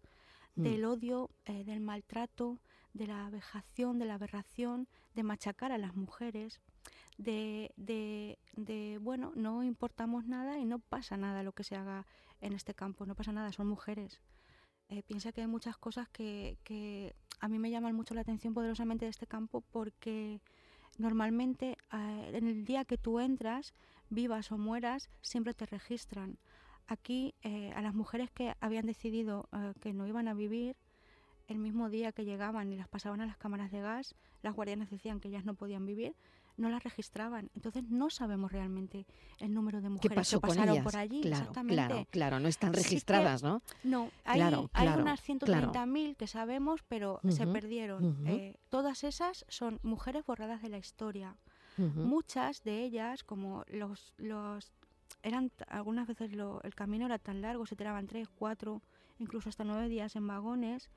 hmm. 0.56 0.62
del 0.62 0.84
odio, 0.84 1.30
eh, 1.44 1.64
del 1.64 1.80
maltrato, 1.80 2.60
de 2.92 3.06
la 3.06 3.28
vejación, 3.30 3.98
de 3.98 4.06
la 4.06 4.14
aberración, 4.14 4.88
de 5.14 5.22
machacar 5.22 5.72
a 5.72 5.78
las 5.78 5.94
mujeres, 5.94 6.60
de, 7.18 7.72
de, 7.76 8.38
de, 8.54 8.98
bueno, 9.00 9.32
no 9.34 9.62
importamos 9.62 10.26
nada 10.26 10.58
y 10.58 10.64
no 10.64 10.78
pasa 10.78 11.16
nada 11.16 11.42
lo 11.42 11.52
que 11.52 11.64
se 11.64 11.76
haga 11.76 12.06
en 12.40 12.52
este 12.52 12.74
campo, 12.74 13.06
no 13.06 13.14
pasa 13.14 13.32
nada, 13.32 13.52
son 13.52 13.66
mujeres. 13.66 14.20
Eh, 14.88 15.02
piensa 15.02 15.32
que 15.32 15.40
hay 15.40 15.46
muchas 15.46 15.76
cosas 15.76 16.08
que, 16.08 16.58
que, 16.62 17.14
a 17.40 17.48
mí 17.48 17.58
me 17.58 17.70
llaman 17.70 17.94
mucho 17.94 18.14
la 18.14 18.20
atención 18.20 18.54
poderosamente 18.54 19.04
de 19.04 19.10
este 19.10 19.26
campo 19.26 19.60
porque 19.60 20.40
normalmente 20.98 21.76
eh, 21.92 22.30
en 22.32 22.46
el 22.46 22.64
día 22.64 22.84
que 22.84 22.96
tú 22.96 23.20
entras, 23.20 23.74
vivas 24.10 24.52
o 24.52 24.58
mueras, 24.58 25.10
siempre 25.20 25.54
te 25.54 25.66
registran. 25.66 26.38
Aquí 26.86 27.34
eh, 27.42 27.72
a 27.74 27.82
las 27.82 27.94
mujeres 27.94 28.30
que 28.30 28.54
habían 28.60 28.86
decidido 28.86 29.48
que 29.80 29.92
no 29.92 30.06
iban 30.06 30.28
a 30.28 30.34
vivir, 30.34 30.76
el 31.48 31.58
mismo 31.58 31.90
día 31.90 32.12
que 32.12 32.24
llegaban 32.24 32.72
y 32.72 32.76
las 32.76 32.88
pasaban 32.88 33.20
a 33.20 33.26
las 33.26 33.36
cámaras 33.36 33.70
de 33.70 33.80
gas, 33.80 34.14
las 34.42 34.54
guardianas 34.54 34.90
decían 34.90 35.20
que 35.20 35.28
ellas 35.28 35.44
no 35.44 35.54
podían 35.54 35.86
vivir, 35.86 36.14
no 36.56 36.68
las 36.68 36.82
registraban. 36.82 37.50
Entonces 37.54 37.84
no 37.84 38.10
sabemos 38.10 38.50
realmente 38.50 39.06
el 39.40 39.52
número 39.52 39.80
de 39.80 39.90
mujeres 39.90 40.30
que 40.30 40.40
pasaron 40.40 40.82
por 40.82 40.96
allí. 40.96 41.20
Claro, 41.20 41.36
exactamente. 41.42 41.74
Claro, 41.86 42.06
claro, 42.10 42.40
no 42.40 42.48
están 42.48 42.72
registradas, 42.72 43.42
¿no? 43.42 43.62
No, 43.84 44.10
hay, 44.24 44.40
hay 44.72 44.88
unas 44.88 45.20
130.000 45.28 46.16
que 46.16 46.26
sabemos, 46.26 46.82
pero 46.88 47.20
se 47.28 47.46
perdieron. 47.46 48.26
Eh, 48.26 48.56
todas 48.70 49.04
esas 49.04 49.44
son 49.48 49.78
mujeres 49.82 50.24
borradas 50.24 50.62
de 50.62 50.68
la 50.70 50.78
historia. 50.78 51.36
Muchas 51.78 52.62
de 52.64 52.84
ellas, 52.84 53.22
como 53.22 53.64
los, 53.68 54.14
los 54.16 54.72
eran 55.22 55.50
algunas 55.68 56.06
veces 56.06 56.32
el 56.32 56.74
camino 56.74 57.06
era 57.06 57.18
tan 57.18 57.42
largo, 57.42 57.66
se 57.66 57.76
tiraban 57.76 58.06
tres, 58.06 58.28
cuatro, 58.28 58.82
incluso 59.18 59.48
hasta 59.48 59.64
nueve 59.64 59.88
días 59.88 60.16
en 60.16 60.26
vagones. 60.26 60.90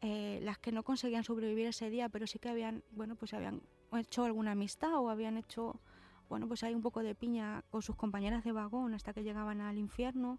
Eh, 0.00 0.38
las 0.42 0.58
que 0.58 0.70
no 0.70 0.84
conseguían 0.84 1.24
sobrevivir 1.24 1.66
ese 1.66 1.90
día, 1.90 2.08
pero 2.08 2.26
sí 2.26 2.38
que 2.38 2.48
habían, 2.48 2.84
bueno, 2.92 3.16
pues 3.16 3.34
habían 3.34 3.62
hecho 3.96 4.24
alguna 4.24 4.52
amistad 4.52 4.94
o 4.94 5.10
habían 5.10 5.36
hecho, 5.36 5.80
bueno, 6.28 6.46
pues 6.46 6.62
hay 6.62 6.74
un 6.74 6.82
poco 6.82 7.02
de 7.02 7.16
piña 7.16 7.64
con 7.70 7.82
sus 7.82 7.96
compañeras 7.96 8.44
de 8.44 8.52
vagón 8.52 8.94
hasta 8.94 9.12
que 9.12 9.24
llegaban 9.24 9.60
al 9.60 9.76
infierno, 9.76 10.38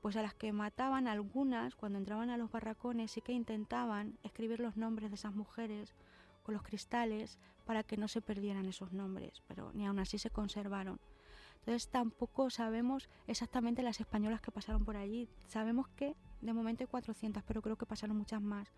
pues 0.00 0.16
a 0.16 0.22
las 0.22 0.34
que 0.34 0.52
mataban 0.52 1.06
algunas, 1.06 1.76
cuando 1.76 1.98
entraban 1.98 2.30
a 2.30 2.36
los 2.36 2.50
barracones, 2.50 3.12
sí 3.12 3.20
que 3.20 3.32
intentaban 3.32 4.18
escribir 4.24 4.58
los 4.58 4.76
nombres 4.76 5.10
de 5.10 5.14
esas 5.14 5.34
mujeres 5.34 5.94
con 6.42 6.54
los 6.54 6.62
cristales 6.62 7.38
para 7.68 7.82
que 7.82 7.98
no 7.98 8.08
se 8.08 8.22
perdieran 8.22 8.64
esos 8.64 8.94
nombres, 8.94 9.42
pero 9.46 9.72
ni 9.74 9.86
aún 9.86 9.98
así 9.98 10.16
se 10.16 10.30
conservaron. 10.30 10.98
Entonces 11.58 11.90
tampoco 11.90 12.48
sabemos 12.48 13.10
exactamente 13.26 13.82
las 13.82 14.00
españolas 14.00 14.40
que 14.40 14.50
pasaron 14.50 14.86
por 14.86 14.96
allí. 14.96 15.28
Sabemos 15.48 15.86
que 15.88 16.16
de 16.40 16.54
momento 16.54 16.82
hay 16.82 16.86
400, 16.86 17.42
pero 17.42 17.60
creo 17.60 17.76
que 17.76 17.84
pasaron 17.84 18.16
muchas 18.16 18.40
más. 18.40 18.72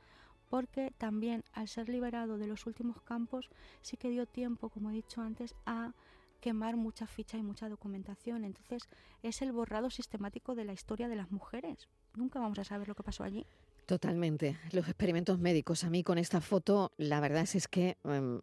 Porque 0.48 0.92
también 0.98 1.44
al 1.53 1.68
ser 1.68 1.88
liberado 1.88 2.37
de 2.37 2.48
los 2.48 2.66
últimos 2.66 3.00
campos 3.03 3.48
sí 3.81 3.96
que 3.96 4.11
dio 4.11 4.26
tiempo, 4.26 4.70
como 4.70 4.90
he 4.90 4.94
dicho 4.94 5.22
antes, 5.22 5.55
a 5.66 5.92
quemar 6.40 6.76
mucha 6.76 7.07
ficha 7.07 7.38
y 7.38 7.44
mucha 7.44 7.68
documentación. 7.68 8.44
Entonces 8.44 8.88
es 9.22 9.40
el 9.40 9.53
borrado 9.53 9.90
sistemático 9.90 10.57
de 10.57 10.64
la 10.64 10.72
historia 10.72 11.07
de 11.07 11.14
las 11.14 11.31
mujeres. 11.31 11.88
Nunca 12.16 12.40
vamos 12.40 12.59
a 12.59 12.64
saber 12.64 12.88
lo 12.88 12.96
que 12.96 13.05
pasó 13.05 13.22
allí. 13.22 13.46
Totalmente. 13.90 14.57
Los 14.70 14.87
experimentos 14.87 15.40
médicos. 15.40 15.83
A 15.83 15.90
mí 15.90 16.05
con 16.05 16.16
esta 16.16 16.40
foto, 16.40 16.92
la 16.96 17.18
verdad 17.18 17.44
es, 17.53 17.66
que 17.66 17.96
em, 18.05 18.40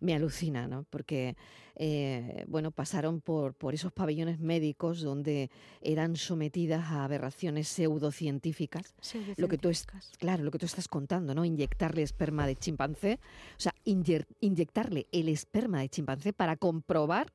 me, 0.00 0.14
alucina, 0.14 0.68
¿no? 0.68 0.84
Porque, 0.90 1.34
eh, 1.76 2.44
bueno, 2.46 2.70
pasaron 2.70 3.22
por, 3.22 3.54
por 3.54 3.72
esos 3.72 3.90
pabellones 3.90 4.38
médicos 4.38 5.00
donde 5.00 5.50
eran 5.80 6.14
sometidas 6.14 6.90
a 6.90 7.04
aberraciones 7.04 7.68
pseudocientíficas. 7.68 8.94
pseudocientíficas. 9.00 9.38
Lo 9.38 9.48
que 9.48 9.56
tú 9.56 9.70
es, 9.70 9.86
claro, 10.18 10.44
lo 10.44 10.50
que 10.50 10.58
tú 10.58 10.66
estás 10.66 10.88
contando, 10.88 11.34
¿no? 11.34 11.46
Inyectarle 11.46 12.02
esperma 12.02 12.46
de 12.46 12.56
chimpancé. 12.56 13.18
O 13.56 13.60
sea, 13.60 13.74
inyectarle 13.82 15.06
el 15.10 15.30
esperma 15.30 15.80
de 15.80 15.88
chimpancé 15.88 16.34
para 16.34 16.56
comprobar 16.56 17.32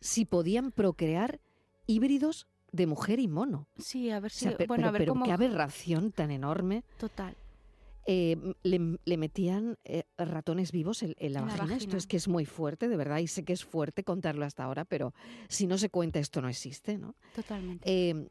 si 0.00 0.24
podían 0.24 0.72
procrear 0.72 1.38
híbridos 1.86 2.46
de 2.72 2.86
mujer 2.86 3.18
y 3.18 3.28
mono. 3.28 3.68
Sí, 3.78 4.10
a 4.10 4.20
ver 4.20 4.30
si... 4.30 4.48
bueno, 4.66 4.88
a 4.88 4.90
ver 4.90 5.02
pero 5.02 5.22
qué 5.22 5.32
aberración 5.32 6.12
tan 6.12 6.30
enorme. 6.30 6.84
Total. 6.98 7.34
Eh, 8.08 8.54
le, 8.62 9.16
metían 9.16 9.78
eh, 9.84 10.04
ratones 10.16 10.70
vivos 10.70 11.02
en, 11.02 11.32
la, 11.32 11.40
vagina. 11.40 11.76
Esto 11.76 11.96
es 11.96 12.06
que 12.06 12.16
es 12.16 12.28
muy 12.28 12.44
fuerte, 12.44 12.88
de 12.88 12.96
verdad, 12.96 13.18
y 13.18 13.26
sé 13.26 13.44
que 13.44 13.52
es 13.52 13.64
fuerte 13.64 14.04
contarlo 14.04 14.44
hasta 14.44 14.62
ahora, 14.62 14.84
pero 14.84 15.12
si 15.48 15.66
no 15.66 15.76
se 15.76 15.90
cuenta 15.90 16.20
esto 16.20 16.40
no 16.40 16.48
existe, 16.48 16.98
¿no? 16.98 17.16
Totalmente. 17.34 17.82
Eh, 17.84 18.28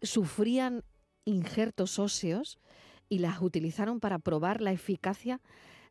sufrían 0.00 0.84
injertos 1.24 1.98
óseos 1.98 2.60
y 3.08 3.18
las 3.18 3.42
utilizaron 3.42 3.98
para 3.98 4.20
probar 4.20 4.60
la 4.62 4.70
eficacia 4.70 5.40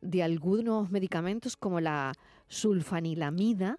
de 0.02 0.24
algunos 0.24 0.92
medicamentos 0.92 1.58
como 1.58 1.80
la 1.80 2.14
sulfanilamida, 2.48 3.78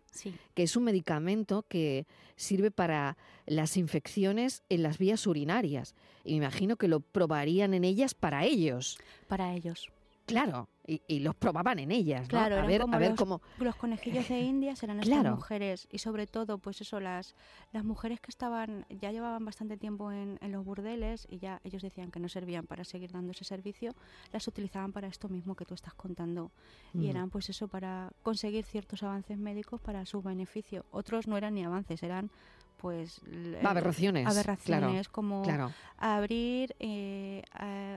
que 0.55 0.63
es 0.63 0.77
un 0.77 0.85
medicamento 0.85 1.65
que 1.69 2.07
sirve 2.37 2.71
para 2.71 3.17
las 3.47 3.77
infecciones 3.77 4.63
en 4.69 4.83
las 4.83 4.99
vías 4.99 5.27
urinarias. 5.27 5.95
Y 6.25 6.33
me 6.33 6.47
imagino 6.47 6.77
que 6.77 6.89
lo 6.89 7.01
probarían 7.01 7.75
en 7.75 7.85
ellas 7.85 8.15
para 8.15 8.45
ellos. 8.45 8.99
Para 9.29 9.55
ellos. 9.55 9.91
Claro, 10.31 10.69
y, 10.87 11.21
los 11.21 11.37
probaban 11.37 11.79
en 11.79 11.93
ellas, 11.93 12.27
Claro, 12.27 12.57
a 12.57 12.67
ver, 12.67 12.83
a 12.83 12.99
ver 12.99 13.11
los, 13.11 13.19
cómo 13.19 13.41
los 13.59 13.77
conejillos 13.77 14.29
de 14.29 14.41
India 14.41 14.75
eran 14.83 15.01
estas 15.01 15.25
mujeres 15.25 15.87
y 15.91 15.99
sobre 15.99 16.27
todo, 16.27 16.59
pues 16.59 16.81
eso, 16.81 16.99
las 16.99 17.35
las 17.73 17.85
mujeres 17.85 18.21
que 18.21 18.31
estaban 18.31 18.87
ya 18.89 19.13
llevaban 19.13 19.45
bastante 19.45 19.77
tiempo 19.77 20.11
en, 20.11 20.39
los 20.51 20.65
burdeles 20.65 21.27
y 21.31 21.39
ya 21.39 21.61
ellos 21.65 21.83
decían 21.83 22.11
que 22.11 22.19
no 22.19 22.29
servían 22.29 22.67
para 22.67 22.85
seguir 22.85 23.13
dando 23.13 23.33
ese 23.33 23.45
servicio, 23.45 23.95
las 24.33 24.49
utilizaban 24.49 24.93
para 24.93 25.07
esto 25.07 25.29
mismo 25.29 25.55
que 25.55 25.65
tú 25.65 25.75
estás 25.75 25.95
contando. 25.95 26.51
Y 26.93 27.09
eran 27.09 27.31
pues 27.31 27.49
eso 27.51 27.69
para 27.69 28.11
conseguir 28.23 28.65
ciertos 28.65 29.03
avances 29.03 29.39
médicos 29.39 29.81
para 29.81 30.05
su 30.07 30.23
beneficio. 30.23 30.85
Otros 30.91 31.29
no 31.29 31.37
eran 31.37 31.55
ni 31.55 31.65
avances, 31.65 32.03
eran 32.03 32.31
pues 32.81 33.21
aberraciones, 33.63 34.27
aberraciones 34.27 35.09
como 35.09 35.43
abrir, 35.99 36.75
eh, 36.81 37.43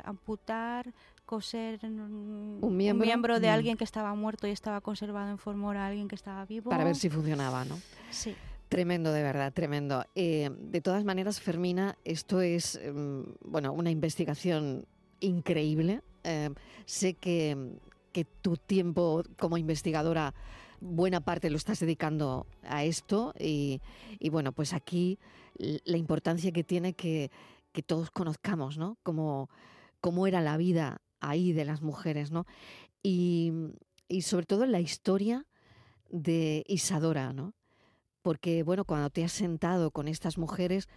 amputar, 0.03 0.93
coser 1.33 1.79
un 1.83 2.77
miembro, 2.77 3.39
de 3.39 3.47
mm. 3.47 3.51
alguien 3.51 3.77
que 3.77 3.83
estaba 3.83 4.13
muerto 4.13 4.45
y 4.47 4.51
estaba 4.51 4.81
conservado 4.81 5.31
en 5.31 5.39
forma 5.39 5.73
a 5.73 5.87
alguien 5.87 6.07
que 6.07 6.13
estaba 6.13 6.45
vivo. 6.45 6.69
Para 6.69 6.83
ver 6.83 6.95
si 6.95 7.09
funcionaba, 7.09 7.65
¿no? 7.65 7.79
Sí. 8.11 8.35
Tremendo, 8.69 9.11
de 9.11 9.23
verdad, 9.23 9.51
tremendo. 9.51 10.05
Eh, 10.13 10.51
de 10.59 10.81
todas 10.81 11.03
maneras, 11.03 11.39
Fermina, 11.39 11.97
esto 12.05 12.41
es 12.41 12.75
em, 12.75 13.25
bueno 13.41 13.73
una 13.73 13.89
investigación 13.89 14.85
increíble. 15.21 16.01
Eh, 16.23 16.51
sé 16.85 17.15
que, 17.15 17.79
que 18.11 18.25
tu 18.25 18.57
tiempo 18.57 19.23
como 19.39 19.57
investigadora 19.57 20.35
buena 20.79 21.21
parte 21.21 21.49
lo 21.49 21.57
estás 21.57 21.79
dedicando 21.79 22.45
a 22.63 22.83
esto 22.83 23.33
y, 23.39 23.81
y, 24.19 24.29
bueno, 24.29 24.51
pues 24.51 24.73
aquí 24.73 25.17
la 25.55 25.97
importancia 25.97 26.51
que 26.51 26.63
tiene 26.63 26.93
que 26.93 27.31
que 27.73 27.81
todos 27.81 28.11
conozcamos, 28.11 28.77
¿no? 28.77 28.97
Cómo, 29.03 29.49
cómo 29.99 30.27
era 30.27 30.39
la 30.39 30.55
vida 30.57 31.01
ahí 31.23 31.53
de 31.53 31.65
las 31.65 31.81
mujeres, 31.81 32.31
¿no? 32.31 32.45
Y, 33.01 33.51
y 34.07 34.21
sobre 34.21 34.45
todo 34.45 34.65
la 34.65 34.79
historia 34.79 35.45
de 36.09 36.63
Isadora, 36.67 37.33
¿no? 37.33 37.53
Porque, 38.21 38.63
bueno, 38.63 38.85
cuando 38.85 39.09
te 39.09 39.23
has 39.23 39.31
sentado 39.31 39.91
con 39.91 40.07
estas 40.07 40.37
mujeres, 40.37 40.87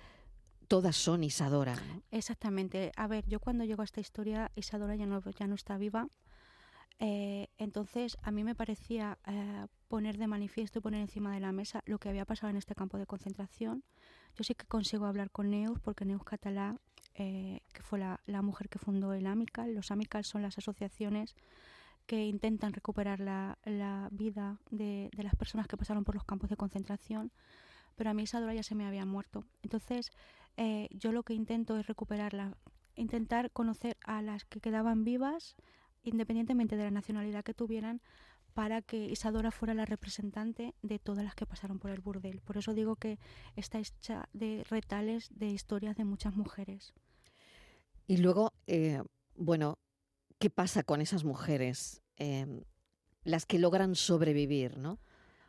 todas 0.69 0.97
son 0.97 1.25
Isadora. 1.25 1.77
Exactamente. 2.11 2.93
A 2.97 3.07
ver, 3.07 3.27
yo 3.27 3.41
cuando 3.41 3.65
llego 3.65 3.83
a 3.83 3.85
esta 3.85 4.01
historia, 4.01 4.51
Isadora 4.55 4.95
ya 4.95 5.07
no, 5.07 5.23
ya 5.39 5.47
no 5.47 5.55
está 5.55 5.79
viva. 5.79 6.09
Eh, 6.99 7.49
entonces, 7.59 8.17
a 8.23 8.31
mí 8.31 8.45
me 8.45 8.55
parecía 8.55 9.19
eh, 9.27 9.67
poner 9.89 10.19
de 10.19 10.27
manifiesto 10.27 10.79
y 10.79 10.83
poner 10.83 11.01
encima 11.01 11.35
de 11.35 11.41
la 11.41 11.53
mesa 11.53 11.83
lo 11.87 11.99
que 11.99 12.09
había 12.09 12.25
pasado 12.25 12.51
en 12.51 12.57
este 12.57 12.75
campo 12.75 12.97
de 12.97 13.07
concentración. 13.07 13.85
Yo 14.35 14.45
sí 14.45 14.55
que 14.55 14.67
consigo 14.67 15.07
hablar 15.07 15.31
con 15.31 15.51
Neus, 15.51 15.81
porque 15.81 16.05
Neus 16.05 16.25
Catalá, 16.25 16.77
eh, 17.19 17.61
que 17.73 17.83
fue 17.83 17.99
la, 17.99 18.43
mujer 18.43 18.69
que 18.69 18.79
fundó 18.79 19.13
el 19.15 19.27
AMICAL, 19.27 19.75
los 19.75 19.91
AMICAL 19.91 20.25
son 20.25 20.43
las 20.43 20.59
asociaciones 20.59 21.35
que 22.07 22.25
intentan 22.25 22.73
recuperar 22.73 23.21
la, 23.21 23.59
vida 24.13 24.61
de, 24.71 25.11
de, 25.17 25.23
las 25.23 25.35
personas 25.35 25.67
que 25.67 25.77
pasaron 25.77 26.05
por 26.05 26.15
los 26.15 26.25
campos 26.25 26.51
de 26.51 26.57
concentración, 26.57 27.33
pero 27.97 28.11
a 28.11 28.15
mí 28.15 28.23
Isadora 28.23 28.55
ya 28.55 28.63
se 28.63 28.75
me 28.75 28.87
había 28.87 29.05
muerto. 29.07 29.45
Entonces, 29.63 30.13
eh, 30.57 30.89
yo 30.91 31.13
lo 31.13 31.23
que 31.23 31.35
intento 31.35 31.79
es 31.79 31.87
recuperarla, 31.87 32.57
intentar 32.95 33.51
conocer 33.51 33.97
a 34.05 34.23
las 34.23 34.45
que 34.45 34.61
quedaban 34.61 35.05
vivas, 35.05 35.57
independientemente 36.03 36.77
de 36.77 36.85
la 36.85 36.91
nacionalidad 36.91 37.45
que 37.45 37.55
tuvieran, 37.55 38.01
para 38.55 38.81
que 38.81 39.07
Isadora 39.07 39.51
fuera 39.51 39.75
la 39.75 39.85
representante 39.85 40.75
de 40.81 40.99
todas 40.99 41.25
las 41.25 41.35
que 41.35 41.45
pasaron 41.45 41.79
por 41.79 41.91
el 41.91 42.01
burdel. 42.01 42.41
Por 42.41 42.57
eso 42.57 42.73
digo 42.73 42.97
que 42.97 43.19
está 43.55 43.79
hecha 43.79 44.29
de 44.33 44.65
retales 44.71 45.29
de 45.31 45.49
historias 45.49 45.95
de 45.97 46.05
muchas 46.05 46.37
mujeres. 46.37 46.95
Y 48.07 48.19
luego, 48.19 48.53
eh, 48.67 49.03
bueno, 49.35 49.79
¿qué 50.39 50.51
pasa 50.51 50.83
con 50.83 51.01
esas 51.01 51.25
mujeres? 51.25 52.03
Eh, 52.17 52.65
las 53.25 53.47
que 53.47 53.59
logran 53.59 53.95
sobrevivir, 53.95 54.79
¿no? 54.79 54.99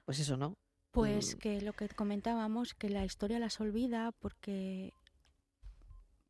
Pues 0.05 0.19
eso, 0.19 0.37
¿no? 0.37 0.57
Pues 0.91 1.35
mm. 1.35 1.39
que 1.39 1.61
lo 1.61 1.73
que 1.73 1.89
comentábamos, 1.89 2.73
que 2.73 2.89
la 2.89 3.05
historia 3.05 3.39
las 3.39 3.59
olvida 3.59 4.11
porque... 4.19 4.93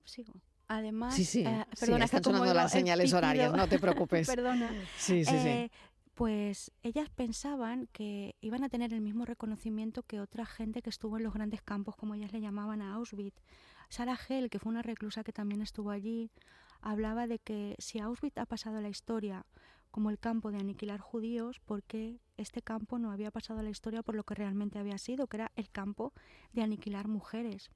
Sigo. 0.04 0.34
Además, 0.70 1.16
sí, 1.16 1.24
sí, 1.24 1.46
eh, 1.46 1.66
perdona, 1.80 2.00
sí, 2.00 2.16
están 2.18 2.24
sonando 2.26 2.54
las 2.54 2.72
señales 2.72 3.14
horarias, 3.14 3.54
no 3.54 3.68
te 3.70 3.80
preocupes. 3.80 4.28
perdona. 4.28 4.70
Sí, 4.98 5.24
sí, 5.24 5.34
eh, 5.34 5.70
sí. 5.72 5.78
Pues 6.14 6.72
ellas 6.82 7.10
pensaban 7.10 7.88
que 7.94 8.36
iban 8.42 8.64
a 8.64 8.70
tener 8.70 8.94
el 8.94 9.00
mismo 9.00 9.24
reconocimiento 9.24 10.04
que 10.04 10.20
otra 10.20 10.46
gente 10.46 10.82
que 10.82 10.90
estuvo 10.90 11.18
en 11.18 11.24
los 11.24 11.34
grandes 11.34 11.62
campos, 11.62 11.96
como 11.96 12.16
ellas 12.16 12.34
le 12.34 12.42
llamaban 12.42 12.82
a 12.82 12.96
Auschwitz. 12.96 13.40
Sara 13.90 14.18
Hell, 14.28 14.50
que 14.50 14.60
fue 14.60 14.72
una 14.72 14.82
reclusa 14.82 15.24
que 15.24 15.34
también 15.34 15.62
estuvo 15.62 15.92
allí, 15.92 16.30
hablaba 16.82 17.28
de 17.28 17.40
que 17.40 17.76
si 17.80 18.00
Auschwitz 18.00 18.38
ha 18.38 18.46
pasado 18.46 18.78
a 18.78 18.82
la 18.82 18.90
historia 18.90 19.46
como 19.92 20.10
el 20.10 20.20
campo 20.20 20.52
de 20.52 20.60
aniquilar 20.60 21.00
judíos, 21.00 21.60
porque 21.66 22.20
este 22.36 22.62
campo 22.62 23.00
no 23.00 23.12
había 23.12 23.32
pasado 23.32 23.60
a 23.60 23.64
la 23.64 23.70
historia 23.70 24.04
por 24.04 24.16
lo 24.16 24.24
que 24.24 24.36
realmente 24.36 24.78
había 24.78 24.98
sido, 24.98 25.28
que 25.28 25.38
era 25.38 25.52
el 25.56 25.70
campo 25.70 26.14
de 26.54 26.62
aniquilar 26.62 27.08
mujeres. 27.08 27.72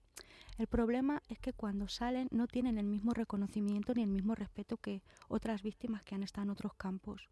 El 0.58 0.68
problema 0.68 1.24
es 1.30 1.40
que 1.40 1.54
cuando 1.54 1.88
salen 1.88 2.28
no 2.32 2.48
tienen 2.48 2.78
el 2.78 2.86
mismo 2.86 3.14
reconocimiento 3.14 3.94
ni 3.94 4.04
el 4.04 4.10
mismo 4.10 4.36
respeto 4.36 4.78
que 4.78 5.02
otras 5.30 5.64
víctimas 5.64 6.04
que 6.04 6.14
han 6.14 6.24
estado 6.24 6.44
en 6.44 6.52
otros 6.52 6.74
campos. 6.76 7.30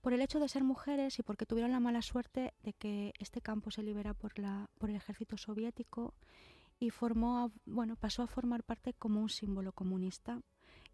Por 0.00 0.12
el 0.12 0.22
hecho 0.22 0.38
de 0.38 0.48
ser 0.48 0.62
mujeres 0.62 1.18
y 1.18 1.22
porque 1.22 1.44
tuvieron 1.44 1.72
la 1.72 1.80
mala 1.80 2.02
suerte 2.02 2.54
de 2.62 2.72
que 2.72 3.12
este 3.18 3.40
campo 3.40 3.70
se 3.70 3.82
libera 3.82 4.14
por, 4.14 4.38
la, 4.38 4.70
por 4.78 4.90
el 4.90 4.96
ejército 4.96 5.36
soviético 5.36 6.14
y 6.80 6.90
formó, 6.90 7.52
bueno, 7.66 7.96
pasó 7.96 8.22
a 8.22 8.26
formar 8.26 8.62
parte 8.62 8.94
como 8.94 9.20
un 9.20 9.28
símbolo 9.28 9.72
comunista 9.72 10.40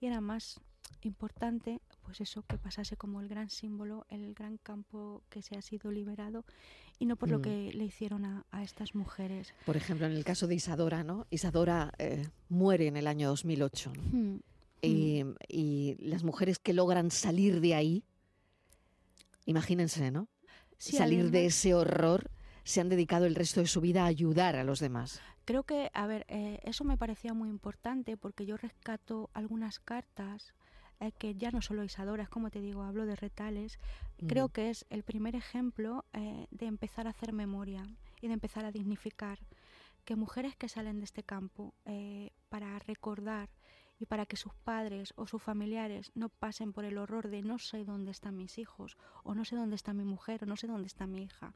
y 0.01 0.07
era 0.07 0.21
más 0.21 0.61
importante 1.03 1.81
pues 2.03 2.21
eso 2.21 2.43
que 2.43 2.59
pasase 2.59 2.97
como 2.97 3.21
el 3.21 3.29
gran 3.29 3.49
símbolo 3.49 4.07
el 4.11 4.35
gran 4.35 4.59
campo 4.59 5.23
que 5.29 5.43
se 5.43 5.57
ha 5.57 5.63
sido 5.63 5.91
liberado 5.91 6.45
y 6.99 7.07
no 7.07 7.17
por 7.17 7.29
mm. 7.29 7.33
lo 7.33 7.43
que 7.43 7.73
le 7.73 7.85
hicieron 7.85 8.25
a, 8.25 8.47
a, 8.51 8.63
estas 8.63 8.95
mujeres 8.95 9.55
por 9.65 9.77
ejemplo 9.77 10.07
en 10.07 10.13
el 10.13 10.25
caso 10.25 10.47
de 10.47 10.55
Isadora 10.55 11.03
no 11.05 11.27
Isadora 11.31 11.93
eh, 11.99 12.29
muere 12.49 12.87
en 12.87 12.97
el 12.97 13.07
año 13.07 13.29
2008 13.29 13.93
¿no? 13.95 14.03
mm. 14.03 14.41
Y, 14.83 15.25
mm. 15.25 15.35
y, 15.49 15.97
las 16.01 16.23
mujeres 16.23 16.59
que 16.59 16.75
logran 16.75 17.11
salir 17.11 17.61
de 17.61 17.75
ahí 17.75 18.05
imagínense 19.47 20.11
no 20.11 20.29
sí, 20.79 20.97
salir 20.97 21.21
además, 21.21 21.33
de 21.33 21.47
ese 21.47 21.75
horror 21.75 22.31
se 22.65 22.81
han 22.81 22.89
dedicado 22.89 23.27
el 23.27 23.35
resto 23.35 23.61
de 23.61 23.67
su 23.67 23.81
vida 23.81 24.05
a 24.05 24.07
ayudar 24.07 24.57
a 24.57 24.65
los 24.65 24.81
demás. 24.81 25.21
Creo 25.45 25.65
que, 25.65 25.91
a 25.95 26.07
ver, 26.07 26.25
eh, 26.29 26.61
eso 26.63 26.85
me 26.85 26.97
parecía 26.97 27.35
muy 27.35 27.49
importante 27.49 28.17
porque 28.17 28.47
yo 28.47 28.57
rescato 28.57 29.31
algunas 29.35 29.79
cartas 29.79 30.55
eh, 31.01 31.13
que 31.13 31.35
ya 31.35 31.51
no 31.51 31.61
solo 31.61 31.85
Isadora, 31.85 32.23
es 32.23 32.29
como 32.29 32.51
te 32.51 32.61
digo, 32.61 32.83
hablo 32.83 33.05
de 33.05 33.17
retales, 33.17 33.79
mm. 34.21 34.27
creo 34.27 34.49
que 34.49 34.71
es 34.71 34.87
el 34.91 35.03
primer 35.03 35.35
ejemplo 35.35 36.05
eh, 36.13 36.47
de 36.51 36.67
empezar 36.67 37.07
a 37.07 37.11
hacer 37.11 37.33
memoria 37.33 37.83
y 38.21 38.29
de 38.29 38.35
empezar 38.35 38.65
a 38.65 38.73
dignificar 38.73 39.41
que 40.05 40.17
mujeres 40.17 40.55
que 40.57 40.69
salen 40.69 40.99
de 40.99 41.05
este 41.05 41.23
campo 41.23 41.75
eh, 41.85 42.31
para 42.49 42.79
recordar 42.79 43.51
y 43.99 44.07
para 44.07 44.27
que 44.27 44.37
sus 44.37 44.55
padres 44.55 45.13
o 45.17 45.27
sus 45.27 45.43
familiares 45.43 46.13
no 46.15 46.29
pasen 46.29 46.73
por 46.73 46.85
el 46.85 46.99
horror 46.99 47.29
de 47.29 47.43
no 47.43 47.59
sé 47.59 47.85
dónde 47.85 48.11
están 48.11 48.37
mis 48.37 48.59
hijos 48.59 48.97
o 49.25 49.35
no 49.35 49.45
sé 49.45 49.57
dónde 49.57 49.77
está 49.77 49.93
mi 49.93 50.05
mujer 50.05 50.45
o 50.45 50.47
no 50.47 50.57
sé 50.57 50.67
dónde 50.67 50.87
está 50.87 51.07
mi 51.07 51.23
hija, 51.23 51.55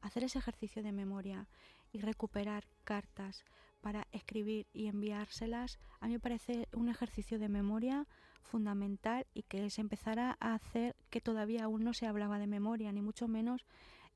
hacer 0.00 0.24
ese 0.24 0.38
ejercicio 0.38 0.82
de 0.82 0.92
memoria 0.92 1.46
y 1.92 2.00
recuperar 2.00 2.66
cartas 2.84 3.44
para 3.80 4.06
escribir 4.12 4.66
y 4.72 4.86
enviárselas, 4.86 5.78
a 6.00 6.06
mí 6.06 6.12
me 6.12 6.20
parece 6.20 6.68
un 6.72 6.88
ejercicio 6.88 7.38
de 7.38 7.48
memoria 7.48 8.06
fundamental 8.42 9.26
y 9.34 9.42
que 9.42 9.70
se 9.70 9.80
empezara 9.80 10.36
a 10.40 10.54
hacer 10.54 10.96
que 11.10 11.20
todavía 11.20 11.64
aún 11.64 11.84
no 11.84 11.94
se 11.94 12.06
hablaba 12.06 12.38
de 12.38 12.46
memoria, 12.46 12.92
ni 12.92 13.02
mucho 13.02 13.28
menos 13.28 13.64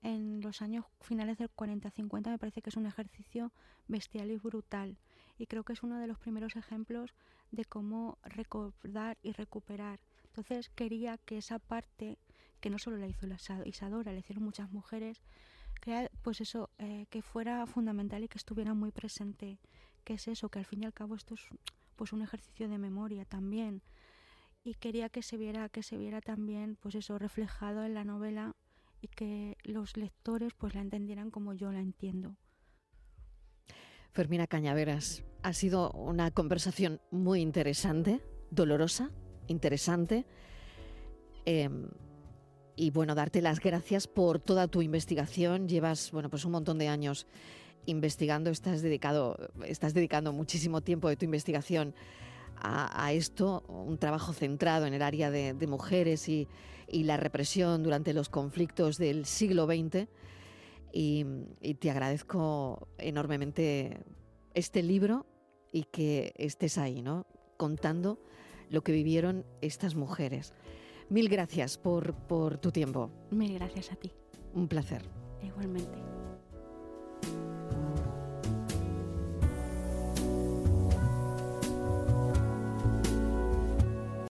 en 0.02 0.40
los 0.40 0.62
años 0.62 0.85
finales 1.00 1.38
del 1.38 1.50
40-50 1.54 2.30
me 2.30 2.38
parece 2.38 2.61
que 2.61 2.70
es 2.70 2.76
un 2.76 2.87
ejercicio 2.87 3.52
bestial 3.87 4.30
y 4.30 4.37
brutal 4.37 4.98
y 5.38 5.46
creo 5.46 5.64
que 5.64 5.72
es 5.72 5.82
uno 5.82 5.98
de 5.98 6.06
los 6.06 6.18
primeros 6.18 6.56
ejemplos 6.56 7.14
de 7.50 7.64
cómo 7.64 8.18
recordar 8.22 9.18
y 9.22 9.32
recuperar. 9.32 10.00
Entonces 10.26 10.70
quería 10.70 11.18
que 11.18 11.38
esa 11.38 11.58
parte, 11.58 12.18
que 12.61 12.70
no 12.70 12.78
solo 12.78 12.96
la 12.96 13.06
hizo 13.06 13.26
Isadora, 13.64 14.12
la 14.12 14.18
hicieron 14.18 14.44
muchas 14.44 14.70
mujeres, 14.70 15.22
pues 16.23 16.40
eso, 16.40 16.71
eh, 16.79 17.07
que 17.11 17.23
fuera 17.23 17.66
fundamental 17.66 18.23
y 18.23 18.29
que 18.29 18.38
estuviera 18.38 18.75
muy 18.75 18.90
presente, 18.90 19.59
que 20.05 20.14
es 20.14 20.29
eso, 20.29 20.49
que 20.49 20.59
al 20.59 20.64
fin 20.64 20.83
y 20.83 20.87
al 20.87 20.92
cabo 20.92 21.14
esto 21.14 21.35
es 21.35 21.42
pues 21.97 22.12
un 22.12 22.23
ejercicio 22.23 22.68
de 22.68 22.79
memoria 22.79 23.25
también, 23.25 23.83
y 24.64 24.75
quería 24.75 25.09
que 25.09 25.23
se 25.23 25.37
viera 25.37 25.68
que 25.68 25.83
se 25.83 25.97
viera 25.97 26.21
también 26.21 26.77
pues 26.81 26.95
eso 26.95 27.18
reflejado 27.18 27.85
en 27.85 27.95
la 27.95 28.05
novela 28.05 28.55
y 29.01 29.09
que 29.09 29.57
los 29.64 29.97
lectores 29.97 30.55
pues 30.55 30.75
la 30.75 30.81
entendieran 30.81 31.31
como 31.31 31.53
yo 31.53 31.73
la 31.73 31.81
entiendo. 31.81 32.37
Fermina 34.12 34.47
Cañaveras, 34.47 35.25
ha 35.42 35.53
sido 35.53 35.90
una 35.92 36.31
conversación 36.31 37.01
muy 37.11 37.40
interesante, 37.40 38.21
dolorosa, 38.51 39.11
interesante. 39.49 40.27
Eh, 41.47 41.68
y 42.76 42.90
bueno, 42.90 43.14
darte 43.14 43.42
las 43.42 43.61
gracias 43.61 44.06
por 44.06 44.38
toda 44.38 44.68
tu 44.68 44.82
investigación. 44.82 45.68
Llevas, 45.68 46.11
bueno, 46.11 46.30
pues 46.30 46.44
un 46.44 46.52
montón 46.52 46.78
de 46.78 46.88
años 46.88 47.26
investigando, 47.87 48.50
estás 48.50 48.82
dedicado, 48.82 49.37
estás 49.66 49.94
dedicando 49.94 50.32
muchísimo 50.32 50.80
tiempo 50.80 51.08
de 51.08 51.16
tu 51.16 51.24
investigación 51.24 51.94
a, 52.64 53.12
esto, 53.12 53.64
un 53.66 53.98
trabajo 53.98 54.32
centrado 54.32 54.87
en 54.87 54.94
el 54.94 55.02
área 55.02 55.32
de, 55.32 55.52
de 55.52 55.66
mujeres 55.66 56.28
y, 56.28 56.46
y, 56.87 57.02
la 57.02 57.16
represión 57.16 57.82
durante 57.82 58.12
los 58.12 58.28
conflictos 58.28 58.98
del 58.98 59.26
siglo 59.26 59.66
XX. 59.66 60.06
Y, 60.92 61.26
y 61.61 61.74
te 61.74 61.90
agradezco 61.90 62.87
enormemente 62.98 63.98
este 64.54 64.82
libro 64.85 65.26
y 65.72 65.85
que 65.85 66.35
estés 66.37 66.78
ahí, 66.78 67.02
¿no? 67.02 67.26
Contando 67.56 68.20
lo 68.70 68.82
que 68.82 68.92
vivieron 68.92 69.44
estas 69.61 69.96
mujeres. 69.96 70.54
Mil 71.12 71.29
gracias 71.29 71.77
por, 71.77 72.14
por 72.14 72.57
tu 72.57 72.72
tiempo. 72.72 73.11
Mil 73.31 73.53
gracias 73.53 73.92
a 73.92 73.96
ti. 73.96 74.11
Un 74.55 74.66
placer. 74.66 75.03
Igualmente. 75.42 76.21